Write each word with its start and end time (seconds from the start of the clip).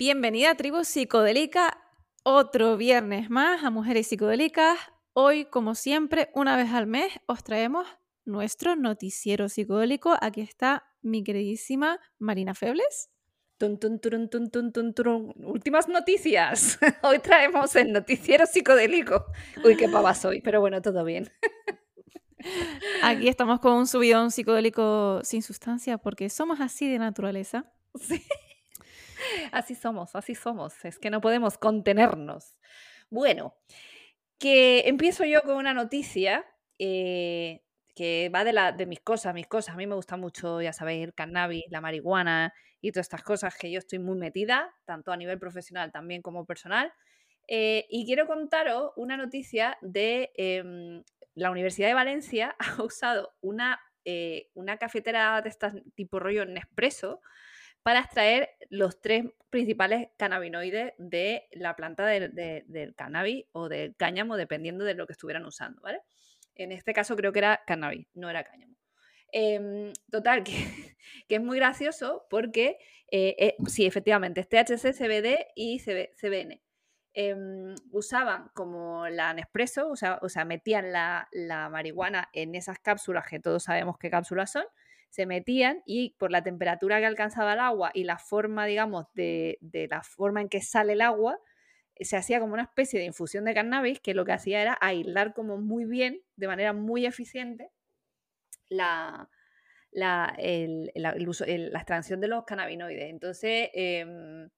Bienvenida 0.00 0.52
a 0.52 0.54
Tribu 0.54 0.84
Psicodélica, 0.84 1.76
otro 2.22 2.76
viernes 2.76 3.30
más 3.30 3.64
a 3.64 3.70
Mujeres 3.70 4.06
Psicodélicas. 4.06 4.78
Hoy, 5.12 5.46
como 5.46 5.74
siempre, 5.74 6.30
una 6.34 6.56
vez 6.56 6.70
al 6.70 6.86
mes, 6.86 7.12
os 7.26 7.42
traemos 7.42 7.84
nuestro 8.24 8.76
noticiero 8.76 9.48
psicodélico. 9.48 10.16
Aquí 10.20 10.40
está 10.40 10.86
mi 11.02 11.24
queridísima 11.24 11.98
Marina 12.20 12.54
Febles. 12.54 13.10
Tun, 13.56 13.80
tun, 13.80 13.98
tun. 13.98 15.34
Últimas 15.34 15.88
noticias. 15.88 16.78
Hoy 17.02 17.18
traemos 17.18 17.74
el 17.74 17.92
noticiero 17.92 18.46
psicodélico. 18.46 19.24
Uy, 19.64 19.76
qué 19.76 19.88
pava 19.88 20.14
soy, 20.14 20.40
pero 20.42 20.60
bueno, 20.60 20.80
todo 20.80 21.02
bien. 21.02 21.28
Aquí 23.02 23.26
estamos 23.26 23.58
con 23.58 23.72
un 23.72 23.88
subidón 23.88 24.30
psicodélico 24.30 25.24
sin 25.24 25.42
sustancia 25.42 25.98
porque 25.98 26.30
somos 26.30 26.60
así 26.60 26.88
de 26.88 27.00
naturaleza. 27.00 27.72
Sí. 28.00 28.22
Así 29.52 29.74
somos, 29.74 30.14
así 30.14 30.34
somos. 30.34 30.84
Es 30.84 30.98
que 30.98 31.10
no 31.10 31.20
podemos 31.20 31.58
contenernos. 31.58 32.56
Bueno, 33.10 33.54
que 34.38 34.80
empiezo 34.86 35.24
yo 35.24 35.42
con 35.42 35.56
una 35.56 35.74
noticia 35.74 36.46
eh, 36.78 37.62
que 37.94 38.30
va 38.34 38.44
de, 38.44 38.52
la, 38.52 38.72
de 38.72 38.86
mis 38.86 39.00
cosas, 39.00 39.34
mis 39.34 39.46
cosas. 39.46 39.74
A 39.74 39.78
mí 39.78 39.86
me 39.86 39.94
gusta 39.94 40.16
mucho, 40.16 40.60
ya 40.62 40.72
sabéis, 40.72 41.04
el 41.04 41.14
cannabis, 41.14 41.64
la 41.70 41.80
marihuana 41.80 42.52
y 42.80 42.92
todas 42.92 43.06
estas 43.06 43.22
cosas 43.22 43.56
que 43.56 43.70
yo 43.70 43.78
estoy 43.78 43.98
muy 43.98 44.16
metida, 44.16 44.72
tanto 44.84 45.10
a 45.10 45.16
nivel 45.16 45.38
profesional 45.38 45.90
también 45.90 46.22
como 46.22 46.46
personal. 46.46 46.92
Eh, 47.48 47.86
y 47.88 48.04
quiero 48.06 48.26
contaros 48.26 48.92
una 48.96 49.16
noticia 49.16 49.78
de 49.80 50.30
em, 50.36 51.02
la 51.34 51.50
Universidad 51.50 51.88
de 51.88 51.94
Valencia 51.94 52.54
ha 52.80 52.82
usado 52.82 53.34
una, 53.40 53.80
eh, 54.04 54.50
una 54.54 54.76
cafetera 54.76 55.40
de 55.42 55.48
estas 55.48 55.74
tipo 55.94 56.20
rollo 56.20 56.44
Nespresso 56.44 57.20
para 57.88 58.00
extraer 58.00 58.50
los 58.68 59.00
tres 59.00 59.24
principales 59.48 60.10
cannabinoides 60.18 60.92
de 60.98 61.48
la 61.52 61.74
planta 61.74 62.04
del 62.04 62.94
cannabis 62.94 63.46
o 63.52 63.70
del 63.70 63.96
cáñamo, 63.96 64.36
dependiendo 64.36 64.84
de 64.84 64.92
lo 64.92 65.06
que 65.06 65.14
estuvieran 65.14 65.46
usando, 65.46 65.80
¿vale? 65.80 66.02
En 66.54 66.70
este 66.70 66.92
caso 66.92 67.16
creo 67.16 67.32
que 67.32 67.38
era 67.38 67.62
cannabis, 67.66 68.06
no 68.12 68.28
era 68.28 68.44
cáñamo. 68.44 68.76
Em, 69.32 69.94
total, 70.10 70.44
que, 70.44 71.34
es 71.34 71.40
muy 71.40 71.56
gracioso 71.56 72.26
porque 72.28 72.76
eh, 73.10 73.34
eh, 73.38 73.56
sí, 73.68 73.86
efectivamente, 73.86 74.42
es 74.42 74.50
THC, 74.50 74.92
CBD 74.92 75.46
y 75.56 75.80
CBN. 75.80 76.60
Em, 77.14 77.74
usaban 77.90 78.50
como 78.52 79.08
la 79.08 79.32
Nespresso, 79.32 79.88
o 79.88 79.96
sea, 79.96 80.44
metían 80.44 80.92
la, 80.92 81.26
la, 81.32 81.70
marihuana 81.70 82.28
en 82.34 82.54
esas 82.54 82.80
cápsulas 82.80 83.26
que 83.26 83.40
todos 83.40 83.62
sabemos 83.62 83.96
qué 83.96 84.10
cápsulas 84.10 84.52
son, 84.52 84.66
se 85.08 85.26
metían 85.26 85.82
y 85.86 86.14
por 86.18 86.30
la 86.30 86.42
temperatura 86.42 87.00
que 87.00 87.06
alcanzaba 87.06 87.54
el 87.54 87.60
agua 87.60 87.90
y 87.94 88.04
la 88.04 88.18
forma, 88.18 88.66
digamos, 88.66 89.06
de, 89.14 89.58
la 89.90 90.02
forma 90.02 90.40
en 90.40 90.48
que 90.48 90.60
sale 90.60 90.92
el 90.92 91.00
agua, 91.00 91.38
se 91.98 92.16
hacía 92.16 92.40
como 92.40 92.54
una 92.54 92.62
especie 92.62 93.00
de 93.00 93.06
infusión 93.06 93.44
de 93.44 93.54
cannabis 93.54 94.00
que 94.00 94.14
lo 94.14 94.24
que 94.24 94.32
hacía 94.32 94.62
era 94.62 94.78
aislar 94.80 95.34
como 95.34 95.56
muy 95.56 95.84
bien, 95.84 96.20
de 96.36 96.46
manera 96.46 96.72
muy 96.72 97.06
eficiente, 97.06 97.70
la, 98.68 99.28
la, 99.90 100.34
extracción 100.38 102.20
de 102.20 102.28
los 102.28 102.44
cannabinoides. 102.44 103.10
Entonces, 103.10 103.70
em, 103.72 104.48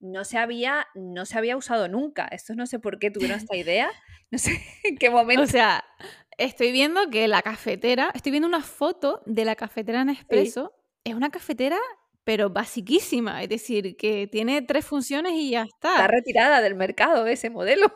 no, 0.00 0.24
se 0.24 0.38
había, 0.38 0.86
no 0.94 1.26
se 1.26 1.38
había 1.38 1.56
usado 1.56 1.88
nunca. 1.88 2.26
Esto 2.26 2.54
no 2.54 2.66
sé 2.66 2.78
por 2.78 2.98
qué 2.98 3.10
tuvieron 3.10 3.38
esta 3.38 3.56
idea. 3.56 3.90
No 4.28 4.38
sé 4.38 4.60
en 4.82 4.98
qué 4.98 5.08
momento. 5.08 5.44
O 5.44 5.46
sea, 5.46 5.84
Estoy 6.38 6.70
viendo 6.70 7.08
que 7.08 7.28
la 7.28 7.40
cafetera, 7.40 8.10
estoy 8.14 8.30
viendo 8.30 8.46
una 8.46 8.62
foto 8.62 9.22
de 9.24 9.44
la 9.44 9.56
cafetera 9.56 10.04
Nespresso. 10.04 10.74
Es 11.02 11.14
una 11.14 11.30
cafetera, 11.30 11.78
pero 12.24 12.50
basiquísima. 12.50 13.42
Es 13.42 13.48
decir, 13.48 13.96
que 13.96 14.26
tiene 14.26 14.60
tres 14.60 14.84
funciones 14.84 15.32
y 15.32 15.50
ya 15.50 15.62
está. 15.62 15.92
Está 15.92 16.08
retirada 16.08 16.60
del 16.60 16.74
mercado 16.74 17.26
ese 17.26 17.48
modelo. 17.48 17.90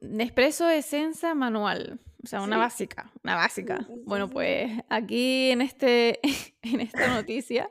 Nespresso 0.00 0.68
Esenza 0.70 1.34
manual. 1.34 2.00
O 2.24 2.26
sea, 2.26 2.40
una 2.40 2.56
básica. 2.56 3.12
Una 3.22 3.36
básica. 3.36 3.86
bueno, 4.04 4.28
pues 4.28 4.72
aquí 4.88 5.50
en, 5.50 5.60
este, 5.60 6.20
en 6.62 6.80
esta 6.80 7.08
noticia. 7.08 7.70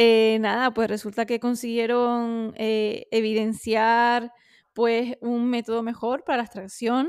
Eh, 0.00 0.38
nada, 0.38 0.72
pues 0.72 0.88
resulta 0.88 1.26
que 1.26 1.40
consiguieron 1.40 2.54
eh, 2.56 3.08
evidenciar 3.10 4.32
pues 4.72 5.16
un 5.20 5.50
método 5.50 5.82
mejor 5.82 6.22
para 6.22 6.36
la 6.36 6.44
extracción 6.44 7.08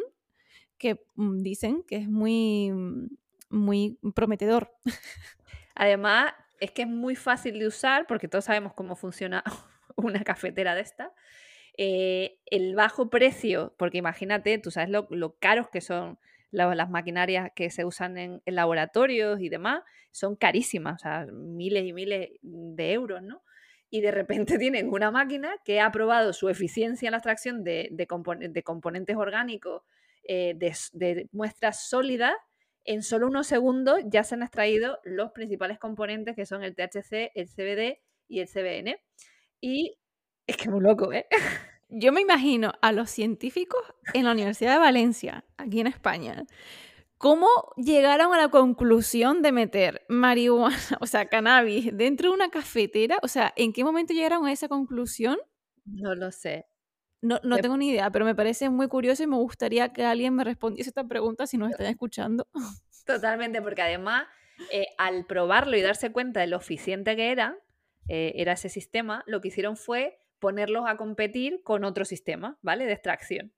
que 0.80 1.00
mm, 1.14 1.44
dicen 1.44 1.84
que 1.84 1.98
es 1.98 2.10
muy, 2.10 2.72
mm, 2.72 3.10
muy 3.52 4.00
prometedor. 4.16 4.74
Además, 5.76 6.34
es 6.60 6.72
que 6.72 6.82
es 6.82 6.88
muy 6.88 7.16
fácil 7.16 7.60
de 7.60 7.68
usar 7.68 8.08
porque 8.08 8.28
todos 8.28 8.46
sabemos 8.46 8.74
cómo 8.74 8.96
funciona 8.96 9.44
una 9.96 10.24
cafetera 10.24 10.74
de 10.74 10.82
esta. 10.82 11.14
Eh, 11.78 12.40
el 12.48 12.74
bajo 12.74 13.12
precio, 13.12 13.76
porque 13.78 14.00
imagínate, 14.00 14.58
tú 14.58 14.72
sabes 14.72 14.90
lo, 14.90 15.36
caros 15.38 15.70
que 15.70 15.82
son 15.82 16.18
las 16.52 16.90
maquinarias 16.90 17.52
que 17.56 17.70
se 17.70 17.86
usan 17.86 18.18
en, 18.18 18.42
laboratorios 18.46 19.40
y 19.42 19.50
demás, 19.50 19.84
son 20.12 20.36
carísimas, 20.36 20.96
o 20.96 21.04
sea, 21.04 21.28
miles 21.32 21.86
y 21.86 21.94
miles 21.94 22.30
de 22.42 22.94
euros, 22.94 23.22
¿no? 23.22 23.44
Y 23.90 24.02
de 24.02 24.12
repente 24.12 24.58
tienen 24.60 24.90
una 24.90 25.12
máquina 25.12 25.56
que 25.64 25.82
ha 25.82 25.92
probado 25.92 26.34
su 26.34 26.50
eficiencia 26.50 27.08
en 27.08 27.12
la 27.12 27.18
extracción 27.18 27.64
de, 27.64 27.90
de 27.92 28.64
componentes 28.64 29.16
orgánicos 29.16 29.84
eh, 30.32 30.54
de, 30.56 31.28
muestras 31.32 31.90
sólidas, 31.90 32.36
en 32.86 33.02
solo 33.02 33.26
unos 33.26 33.48
segundos 33.48 34.00
ya 34.06 34.24
se 34.24 34.36
han 34.36 34.44
extraído 34.44 35.00
los 35.04 35.31
principales 35.31 35.80
componentes 35.80 36.36
que 36.36 36.46
son 36.46 36.64
el 36.64 36.76
THC, 36.76 37.31
el 37.34 37.48
CBD 37.48 38.00
y 38.28 38.42
el 38.42 38.48
CBN. 38.48 39.02
Y 39.60 39.98
es 40.46 40.56
que 40.56 40.70
muy 40.70 40.81
loco, 40.81 41.12
¿eh? 41.12 41.26
Yo 41.90 42.12
me 42.12 42.22
imagino 42.22 42.72
a 42.82 42.92
los 42.92 43.10
científicos 43.10 43.82
en 44.14 44.26
la 44.26 44.32
Universidad 44.32 44.74
de 44.74 44.80
Valencia, 44.80 45.44
aquí 45.58 45.80
en 45.80 45.88
España, 45.88 46.46
¿Cómo 47.20 47.50
llegaron 47.76 48.34
a 48.34 48.38
la 48.38 48.48
conclusión 48.48 49.42
de 49.42 49.52
meter 49.52 50.06
marihuana, 50.08 50.78
o 51.02 51.06
sea, 51.06 51.26
cannabis, 51.26 51.90
dentro 51.92 52.30
de 52.30 52.36
una 52.36 52.50
cafetera? 52.50 53.20
O 53.22 53.28
sea, 53.28 53.52
¿en 53.58 53.74
qué 53.74 53.84
momento 53.84 54.14
llegaron 54.14 54.46
a 54.46 54.54
esa 54.54 54.70
conclusión? 54.70 55.38
No 55.84 56.16
lo 56.16 56.32
sé. 56.32 56.68
No, 57.22 57.42
no 57.44 57.58
tengo 57.58 57.76
ni 57.76 57.90
idea, 57.90 58.10
pero 58.10 58.24
me 58.24 58.36
parece 58.36 58.70
muy 58.70 58.88
curioso 58.88 59.22
y 59.24 59.28
me 59.28 59.36
gustaría 59.36 59.92
que 59.92 60.06
alguien 60.06 60.34
me 60.34 60.46
respondiese 60.46 60.92
esta 60.92 61.06
pregunta 61.06 61.46
si 61.46 61.58
nos 61.58 61.72
están 61.72 61.88
escuchando. 61.88 62.48
Totalmente, 63.06 63.62
porque 63.62 63.82
además, 63.82 64.26
eh, 64.72 64.86
al 64.98 65.26
probarlo 65.26 65.76
y 65.76 65.82
darse 65.82 66.14
cuenta 66.14 66.40
de 66.40 66.48
lo 66.48 66.56
eficiente 66.56 67.18
que 67.18 67.32
era, 67.34 67.58
eh, 68.08 68.32
era 68.36 68.54
ese 68.54 68.70
sistema, 68.70 69.26
lo 69.28 69.42
que 69.42 69.50
hicieron 69.50 69.76
fue 69.76 70.22
ponerlos 70.40 70.86
a 70.88 70.98
competir 70.98 71.62
con 71.64 71.84
otro 71.84 72.06
sistema, 72.06 72.58
¿vale? 72.62 72.86
De 72.86 72.94
extracción. 72.94 73.54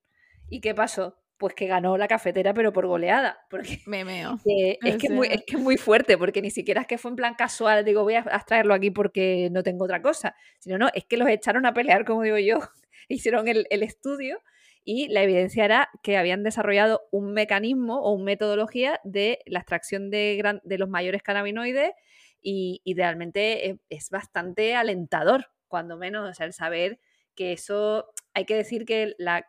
¿Y 0.49 0.61
qué 0.61 0.75
pasó? 0.75 1.17
Pues 1.37 1.55
que 1.55 1.65
ganó 1.65 1.97
la 1.97 2.07
cafetera, 2.07 2.53
pero 2.53 2.73
por 2.73 2.85
goleada. 2.87 3.39
Porque 3.49 3.79
me 3.85 4.03
meo. 4.03 4.37
es, 4.45 4.97
que 4.97 5.09
muy, 5.09 5.27
es 5.27 5.43
que 5.45 5.55
es 5.55 5.61
muy 5.61 5.77
fuerte, 5.77 6.17
porque 6.17 6.41
ni 6.41 6.51
siquiera 6.51 6.81
es 6.81 6.87
que 6.87 6.97
fue 6.97 7.11
en 7.11 7.15
plan 7.15 7.35
casual, 7.35 7.83
digo, 7.83 8.03
voy 8.03 8.15
a 8.15 8.19
extraerlo 8.19 8.73
aquí 8.73 8.91
porque 8.91 9.49
no 9.51 9.63
tengo 9.63 9.85
otra 9.85 10.01
cosa. 10.01 10.35
Sino, 10.59 10.77
no, 10.77 10.89
es 10.93 11.05
que 11.05 11.17
los 11.17 11.27
echaron 11.27 11.65
a 11.65 11.73
pelear, 11.73 12.05
como 12.05 12.23
digo 12.23 12.37
yo, 12.37 12.59
hicieron 13.09 13.47
el, 13.47 13.65
estudio 13.69 14.39
y 14.83 15.07
la 15.09 15.23
evidencia 15.23 15.65
era 15.65 15.89
que 16.03 16.17
habían 16.17 16.43
desarrollado 16.43 17.01
un 17.11 17.33
mecanismo 17.33 18.01
o 18.01 18.13
una 18.13 18.25
metodología 18.25 18.99
de 19.03 19.39
la 19.45 19.59
extracción 19.59 20.09
de, 20.09 20.59
de 20.63 20.77
los 20.77 20.89
mayores 20.89 21.23
cannabinoides 21.23 21.93
y, 22.41 22.93
realmente 22.95 23.79
es, 23.89 24.09
bastante 24.09 24.75
alentador, 24.75 25.51
cuando 25.71 25.97
menos, 25.97 26.39
el 26.39 26.53
saber 26.53 26.99
que 27.33 27.53
eso, 27.53 28.13
hay 28.35 28.45
que 28.45 28.55
decir 28.55 28.85
que 28.85 29.15
la, 29.17 29.47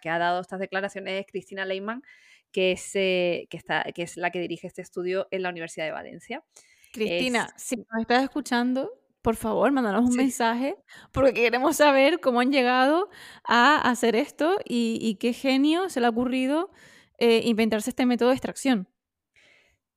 que 0.00 0.08
ha 0.08 0.18
dado 0.18 0.40
estas 0.40 0.60
declaraciones 0.60 1.20
es 1.20 1.26
Cristina 1.26 1.64
Leyman, 1.64 2.02
que 2.52 2.72
es, 2.72 2.94
eh, 2.94 3.48
que, 3.50 3.56
está, 3.56 3.82
que 3.94 4.02
es 4.02 4.16
la 4.16 4.30
que 4.30 4.38
dirige 4.38 4.68
este 4.68 4.82
estudio 4.82 5.26
en 5.32 5.42
la 5.42 5.48
Universidad 5.48 5.86
de 5.86 5.92
Valencia. 5.92 6.44
Cristina, 6.92 7.48
si 7.56 7.76
nos 7.76 8.00
estás 8.00 8.22
escuchando, 8.22 8.92
por 9.22 9.36
favor, 9.36 9.72
mándanos 9.72 10.08
un 10.08 10.16
mensaje, 10.16 10.76
porque 11.10 11.34
queremos 11.34 11.76
saber 11.76 12.20
cómo 12.20 12.40
han 12.40 12.52
llegado 12.52 13.08
a 13.44 13.76
hacer 13.90 14.14
esto 14.14 14.58
y, 14.64 15.16
qué 15.18 15.32
genio 15.32 15.88
se 15.88 16.00
le 16.00 16.06
ha 16.06 16.10
ocurrido 16.10 16.70
eh, 17.18 17.40
inventarse 17.44 17.90
este 17.90 18.06
método 18.06 18.28
de 18.28 18.34
extracción. 18.36 18.88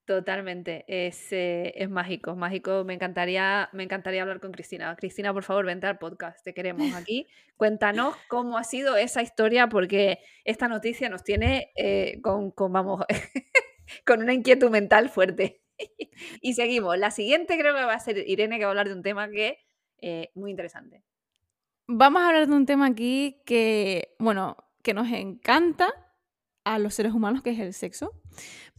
Totalmente, 0.10 0.86
es, 0.88 1.32
eh, 1.32 1.72
es, 1.76 1.88
mágico, 1.88 2.36
mágico. 2.36 2.84
Me 2.84 2.96
encantaría, 2.96 3.70
me 3.74 3.84
encantaría 3.84 4.24
hablar 4.24 4.40
con 4.40 4.52
Cristina. 4.52 4.96
Cristina, 4.96 5.32
por 5.32 5.44
favor, 5.44 5.68
vente 5.68 5.86
al 5.86 6.00
podcast, 6.00 6.44
te 6.44 6.52
queremos 6.56 6.96
aquí. 6.96 7.28
Cuéntanos 7.58 8.16
cómo 8.28 8.58
ha 8.58 8.64
sido 8.64 8.98
esa 8.98 9.22
historia, 9.22 9.70
porque 9.70 10.18
esta 10.46 10.68
noticia 10.68 11.10
nos 11.10 11.24
tiene 11.24 11.72
eh, 11.76 12.20
con, 12.24 12.50
con, 12.50 12.74
vamos, 12.74 13.06
con 14.04 14.24
una 14.24 14.34
inquietud 14.34 14.72
mental 14.72 15.10
fuerte. 15.10 15.62
y 16.42 16.56
seguimos. 16.56 16.98
La 16.98 17.12
siguiente 17.12 17.56
creo 17.60 17.76
que 17.76 17.84
va 17.84 17.94
a 17.94 18.00
ser 18.00 18.28
Irene, 18.28 18.58
que 18.58 18.66
va 18.66 18.70
a 18.70 18.72
hablar 18.72 18.88
de 18.88 18.96
un 18.96 19.04
tema 19.04 19.30
que 19.30 19.48
es 19.50 19.58
eh, 20.02 20.32
muy 20.34 20.50
interesante. 20.50 21.04
Vamos 21.86 22.24
a 22.24 22.30
hablar 22.30 22.48
de 22.48 22.56
un 22.56 22.66
tema 22.66 22.88
aquí 22.88 23.44
que, 23.46 24.16
bueno, 24.18 24.58
que 24.82 24.96
nos 24.96 25.08
encanta 25.12 25.94
a 26.64 26.78
los 26.80 26.94
seres 26.94 27.14
humanos, 27.14 27.42
que 27.42 27.52
es 27.52 27.60
el 27.60 27.74
sexo. 27.74 28.12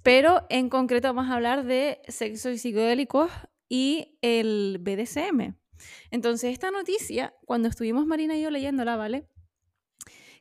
Pero 0.03 0.47
en 0.49 0.69
concreto 0.69 1.09
vamos 1.09 1.31
a 1.31 1.35
hablar 1.35 1.65
de 1.65 2.01
sexo 2.09 2.51
y 2.51 2.59
psicodélicos 2.59 3.31
y 3.69 4.19
el 4.23 4.79
BDSM. 4.81 5.55
Entonces, 6.11 6.53
esta 6.53 6.71
noticia, 6.71 7.35
cuando 7.47 7.69
estuvimos 7.69 8.07
Marina 8.07 8.37
y 8.37 8.43
yo 8.43 8.51
leyéndola, 8.51 8.97
¿vale? 8.97 9.27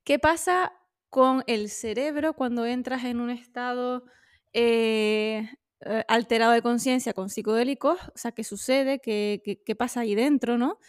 ¿Qué 0.03 0.19
pasa 0.19 0.73
con 1.09 1.43
el 1.47 1.69
cerebro 1.69 2.33
cuando 2.33 2.65
entras 2.65 3.03
en 3.03 3.19
un 3.19 3.29
estado 3.29 4.05
eh, 4.53 5.47
eh, 5.81 6.03
alterado 6.07 6.53
de 6.53 6.61
conciencia 6.61 7.13
con 7.13 7.29
psicodélicos? 7.29 7.99
O 8.15 8.17
sea, 8.17 8.31
¿qué 8.31 8.43
sucede? 8.43 8.99
¿Qué, 8.99 9.75
pasa 9.77 10.01
ahí 10.01 10.15
dentro, 10.15 10.57
no? 10.57 10.79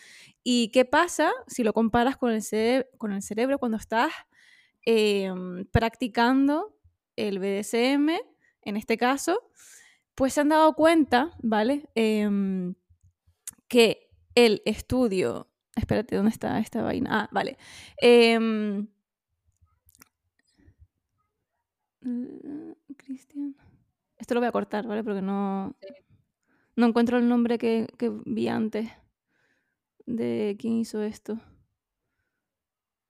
¿Y 0.43 0.70
qué 0.70 0.84
pasa 0.84 1.32
si 1.46 1.62
lo 1.64 1.72
comparas 1.72 2.17
con 2.17 2.31
el, 2.31 2.43
cerebro 2.43 3.58
cuando 3.58 3.76
estás 3.76 4.12
em, 4.87 5.67
practicando 5.67 6.76
el 7.17 7.38
BDSM, 7.38 8.17
en 8.62 8.76
este 8.76 8.96
caso? 8.96 9.50
Pues 10.14 10.34
se 10.34 10.40
han 10.42 10.50
dado 10.50 10.74
cuenta, 10.74 11.32
¿vale? 11.42 11.88
Em, 11.94 12.74
que 13.68 14.10
el 14.34 14.62
estudio. 14.64 15.48
Espérate, 15.76 16.16
¿dónde 16.16 16.30
está 16.30 16.58
esta 16.58 16.82
vaina? 16.82 17.10
Ah, 17.12 17.28
vale. 17.32 17.56
Mm, 22.02 22.72
Cristian. 22.96 23.56
Esto 24.18 24.34
lo 24.34 24.40
voy 24.40 24.48
a 24.48 24.52
cortar, 24.52 24.86
¿vale? 24.86 25.04
Porque 25.04 25.22
no. 25.22 25.76
No 26.76 26.86
encuentro 26.86 27.18
el 27.18 27.28
nombre 27.28 27.58
que, 27.58 27.88
que 27.98 28.10
vi 28.24 28.48
antes 28.48 28.88
de 30.06 30.56
quién 30.58 30.74
hizo 30.74 31.02
esto. 31.02 31.38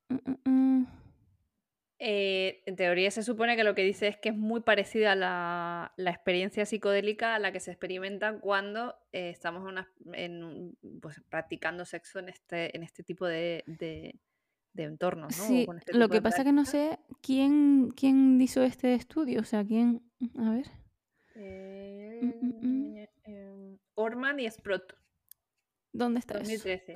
Mm, 0.09 0.51
mm, 0.51 0.87
eh, 2.03 2.63
en 2.65 2.77
teoría 2.77 3.11
se 3.11 3.23
supone 3.23 3.57
que 3.57 3.65
lo 3.65 3.75
que 3.75 3.83
dice 3.83 4.09
es 4.09 4.17
que 4.17 4.31
es 4.31 4.37
muy 4.37 4.63
parecida 4.63 5.15
la, 5.15 5.93
la 5.99 6.11
experiencia 6.11 6.65
psicodélica 6.65 7.35
a 7.35 7.39
la 7.39 7.53
que 7.53 7.61
se 7.61 7.73
experimenta 7.73 8.41
cuando 8.41 8.97
eh, 9.13 9.29
estamos 9.29 9.71
en, 10.15 10.79
pues, 11.03 11.21
practicando 11.29 11.85
sexo 11.85 12.19
en 12.19 12.31
este, 12.31 12.75
en 12.75 12.85
este 12.85 13.03
tipo 13.03 13.27
de, 13.27 13.65
de, 13.67 14.19
entornos. 14.83 15.37
¿no? 15.37 15.45
Sí, 15.45 15.69
este 15.77 15.93
lo 15.93 16.09
que 16.09 16.23
pasa 16.23 16.39
es 16.39 16.45
que 16.45 16.53
no 16.53 16.65
sé 16.65 16.99
quién, 17.21 17.91
quién 17.95 18.41
hizo 18.41 18.63
este 18.63 18.95
estudio, 18.95 19.41
o 19.41 19.45
sea, 19.45 19.63
quién... 19.63 20.03
A 20.39 20.53
ver. 20.53 20.67
Eh, 21.35 23.09
em, 23.25 23.79
Orman 23.95 24.41
y 24.41 24.51
Sprott. 24.51 24.95
¿Dónde 25.93 26.21
está 26.21 26.39
2013. 26.39 26.95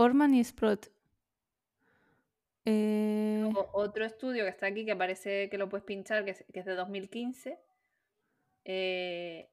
Orman 0.00 0.34
y 0.34 0.42
Sprott. 0.42 0.86
Eh, 2.64 3.52
otro 3.72 4.04
estudio 4.04 4.44
que 4.44 4.50
está 4.50 4.66
aquí 4.66 4.86
que 4.86 4.96
parece 4.96 5.50
que 5.50 5.58
lo 5.58 5.68
puedes 5.68 5.84
pinchar, 5.84 6.24
que 6.24 6.30
es, 6.30 6.64
de 6.64 6.74
2015. 6.74 7.58
Eh, 8.64 9.48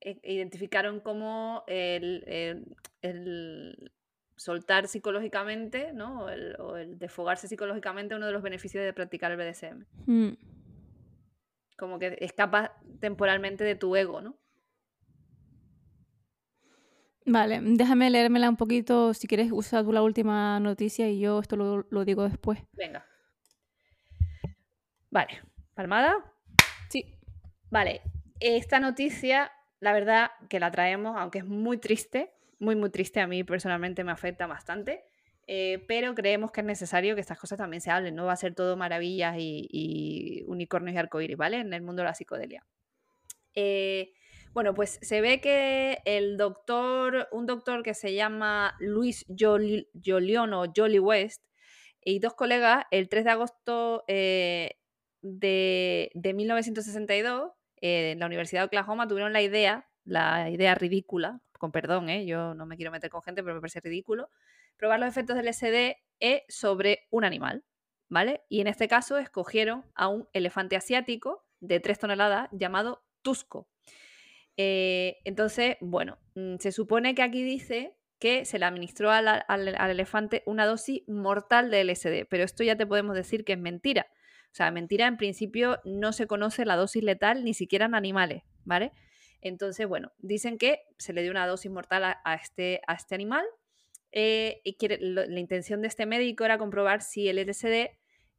e, 0.00 0.20
identificaron 0.24 0.98
como 1.00 1.62
el, 1.68 2.76
soltar 4.34 4.88
psicológicamente, 4.88 5.92
¿no? 5.92 6.24
O 6.24 6.76
el, 6.76 6.98
desfogarse 6.98 7.46
psicológicamente 7.46 8.16
uno 8.16 8.26
de 8.26 8.32
los 8.32 8.42
beneficios 8.42 8.84
de 8.84 8.92
practicar 8.92 9.30
el 9.30 9.38
BDSM. 9.38 9.84
Hmm. 10.06 10.32
Como 11.76 12.00
que 12.00 12.18
escapas 12.20 12.72
temporalmente 12.98 13.62
de 13.62 13.76
tu 13.76 13.94
ego, 13.94 14.20
¿no? 14.20 14.36
Vale, 17.24 17.60
déjame 17.62 18.10
leérmela 18.10 18.48
un 18.48 18.56
poquito. 18.56 19.14
Si 19.14 19.26
quieres, 19.26 19.50
usa 19.52 19.82
tú 19.82 19.92
la 19.92 20.02
última 20.02 20.58
noticia 20.60 21.08
y 21.08 21.20
yo 21.20 21.40
esto 21.40 21.56
lo, 21.56 22.04
digo 22.04 22.28
después. 22.28 22.58
Venga. 22.72 23.06
Vale, 25.10 25.40
¿palmada? 25.74 26.14
Sí. 26.88 27.18
Vale, 27.70 28.00
esta 28.40 28.80
noticia, 28.80 29.52
la 29.80 29.92
verdad 29.92 30.30
que 30.48 30.58
la 30.58 30.70
traemos, 30.70 31.16
aunque 31.16 31.38
es 31.38 31.44
muy 31.44 31.78
triste, 31.78 32.32
muy, 32.58 32.76
muy 32.76 32.90
triste, 32.90 33.20
a 33.20 33.26
mí 33.26 33.44
personalmente 33.44 34.04
me 34.04 34.12
afecta 34.12 34.46
bastante, 34.46 35.04
eh, 35.46 35.84
pero 35.86 36.14
creemos 36.14 36.50
que 36.50 36.60
es 36.60 36.66
necesario 36.66 37.14
que 37.14 37.20
estas 37.20 37.38
cosas 37.38 37.58
también 37.58 37.80
se 37.80 37.90
hablen, 37.90 38.14
no 38.14 38.24
va 38.24 38.32
a 38.32 38.36
ser 38.36 38.54
todo 38.54 38.76
maravillas 38.76 39.36
y, 39.38 39.68
y 39.70 40.44
unicornios 40.46 40.94
y 40.94 40.98
arcoíris, 40.98 41.36
¿vale? 41.36 41.58
En 41.58 41.72
el 41.72 41.82
mundo 41.82 42.02
de 42.02 42.08
la 42.08 42.14
psicodelia. 42.14 42.64
Eh, 43.54 44.12
bueno, 44.54 44.74
pues 44.74 44.98
se 45.02 45.20
ve 45.20 45.40
que 45.40 45.98
el 46.04 46.36
doctor, 46.36 47.28
un 47.32 47.46
doctor 47.46 47.82
que 47.82 47.94
se 47.94 48.14
llama 48.14 48.76
Luis 48.78 49.24
Jolion 49.28 50.52
o 50.54 50.64
Jolly 50.74 50.98
West, 50.98 51.42
y 52.04 52.18
dos 52.18 52.34
colegas, 52.34 52.84
el 52.90 53.08
3 53.08 53.24
de 53.24 53.30
agosto 53.30 54.04
eh, 54.08 54.76
de, 55.22 56.10
1962, 56.14 57.52
eh, 57.80 58.12
en 58.12 58.18
la 58.18 58.26
Universidad 58.26 58.62
de 58.62 58.66
Oklahoma, 58.66 59.06
tuvieron 59.06 59.32
la 59.32 59.42
idea, 59.42 59.88
la 60.04 60.50
idea 60.50 60.74
ridícula, 60.74 61.40
con 61.58 61.70
perdón, 61.70 62.08
eh, 62.08 62.26
yo 62.26 62.54
no 62.54 62.66
me 62.66 62.76
quiero 62.76 62.90
meter 62.90 63.10
con 63.10 63.22
gente, 63.22 63.42
pero 63.42 63.54
me 63.54 63.60
parece 63.60 63.80
ridículo, 63.80 64.28
probar 64.76 64.98
los 64.98 65.08
efectos 65.08 65.36
del 65.36 65.48
SD 65.52 65.96
sobre 66.48 67.06
un 67.10 67.24
animal, 67.24 67.64
¿vale? 68.08 68.42
Y 68.48 68.60
en 68.60 68.66
este 68.66 68.88
caso 68.88 69.18
escogieron 69.18 69.84
a 69.94 70.08
un 70.08 70.28
elefante 70.32 70.76
asiático 70.76 71.44
de 71.60 71.78
3 71.78 72.00
toneladas 72.00 72.48
llamado 72.52 73.04
Tusco. 73.22 73.71
Eh, 74.56 75.18
entonces, 75.24 75.76
bueno, 75.80 76.18
mm, 76.34 76.56
se 76.58 76.72
supone 76.72 77.14
que 77.14 77.22
aquí 77.22 77.42
dice 77.42 77.96
que 78.18 78.44
se 78.44 78.58
le 78.58 78.66
administró 78.66 79.10
al, 79.10 79.44
elefante 79.90 80.42
una 80.46 80.64
dosis 80.64 81.02
mortal 81.08 81.70
de 81.70 81.80
LSD, 81.80 82.26
pero 82.28 82.44
esto 82.44 82.62
ya 82.62 82.76
te 82.76 82.86
podemos 82.86 83.16
decir 83.16 83.44
que 83.44 83.54
es 83.54 83.58
mentira. 83.58 84.06
O 84.44 84.54
sea, 84.54 84.70
mentira, 84.70 85.06
en 85.06 85.16
principio 85.16 85.80
no 85.84 86.12
se 86.12 86.26
conoce 86.26 86.64
la 86.64 86.76
dosis 86.76 87.02
letal 87.02 87.44
ni 87.44 87.54
siquiera 87.54 87.86
en 87.86 87.94
animales, 87.94 88.42
¿vale? 88.64 88.92
Entonces, 89.40 89.88
bueno, 89.88 90.12
dicen 90.18 90.56
que 90.56 90.82
se 90.98 91.12
le 91.12 91.22
dio 91.22 91.32
una 91.32 91.48
dosis 91.48 91.70
mortal 91.70 92.04
a, 92.04 92.34
este, 92.34 92.80
a 92.86 92.94
este, 92.94 93.16
animal 93.16 93.44
eh, 94.12 94.60
y 94.62 94.76
la 95.00 95.40
intención 95.40 95.82
de 95.82 95.88
este 95.88 96.06
médico 96.06 96.44
era 96.44 96.58
comprobar 96.58 97.02
si 97.02 97.28
el 97.28 97.38
LSD 97.38 97.90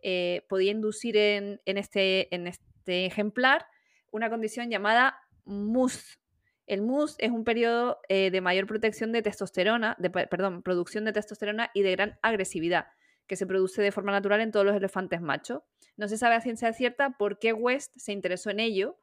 eh, 0.02 0.46
podía 0.48 0.72
inducir 0.72 1.18
en, 1.18 1.60
este, 1.66 2.34
en 2.34 2.48
este 2.48 3.06
ejemplar 3.06 3.66
una 4.12 4.30
condición 4.30 4.70
llamada 4.70 5.18
MUS. 5.46 6.20
El 6.66 6.82
MUS 6.82 7.16
es 7.20 7.32
un 7.32 7.44
periodo 7.44 8.00
eh, 8.08 8.32
de 8.32 8.42
mayor 8.42 8.68
protección 8.68 9.12
de 9.12 9.22
testosterona, 9.22 9.96
de, 10.00 10.10
perdón, 10.10 10.64
producción 10.64 11.06
de 11.06 11.14
testosterona 11.14 11.72
y 11.74 11.82
de 11.82 11.92
gran 11.92 12.20
agresividad, 12.22 12.88
que 13.28 13.36
se 13.36 13.46
produce 13.46 13.82
de 13.82 13.92
forma 13.92 14.12
natural 14.12 14.42
en 14.42 14.52
todos 14.52 14.66
los 14.66 14.76
elefantes 14.76 15.22
machos. 15.22 15.62
No 15.98 16.08
se 16.08 16.18
sabe 16.18 16.36
a 16.36 16.42
ciencia 16.42 16.72
cierta 16.74 17.18
por 17.18 17.40
qué 17.40 17.54
West 17.54 17.92
se 17.98 18.14
interesó 18.14 18.50
en 18.50 18.60
ello, 18.60 18.98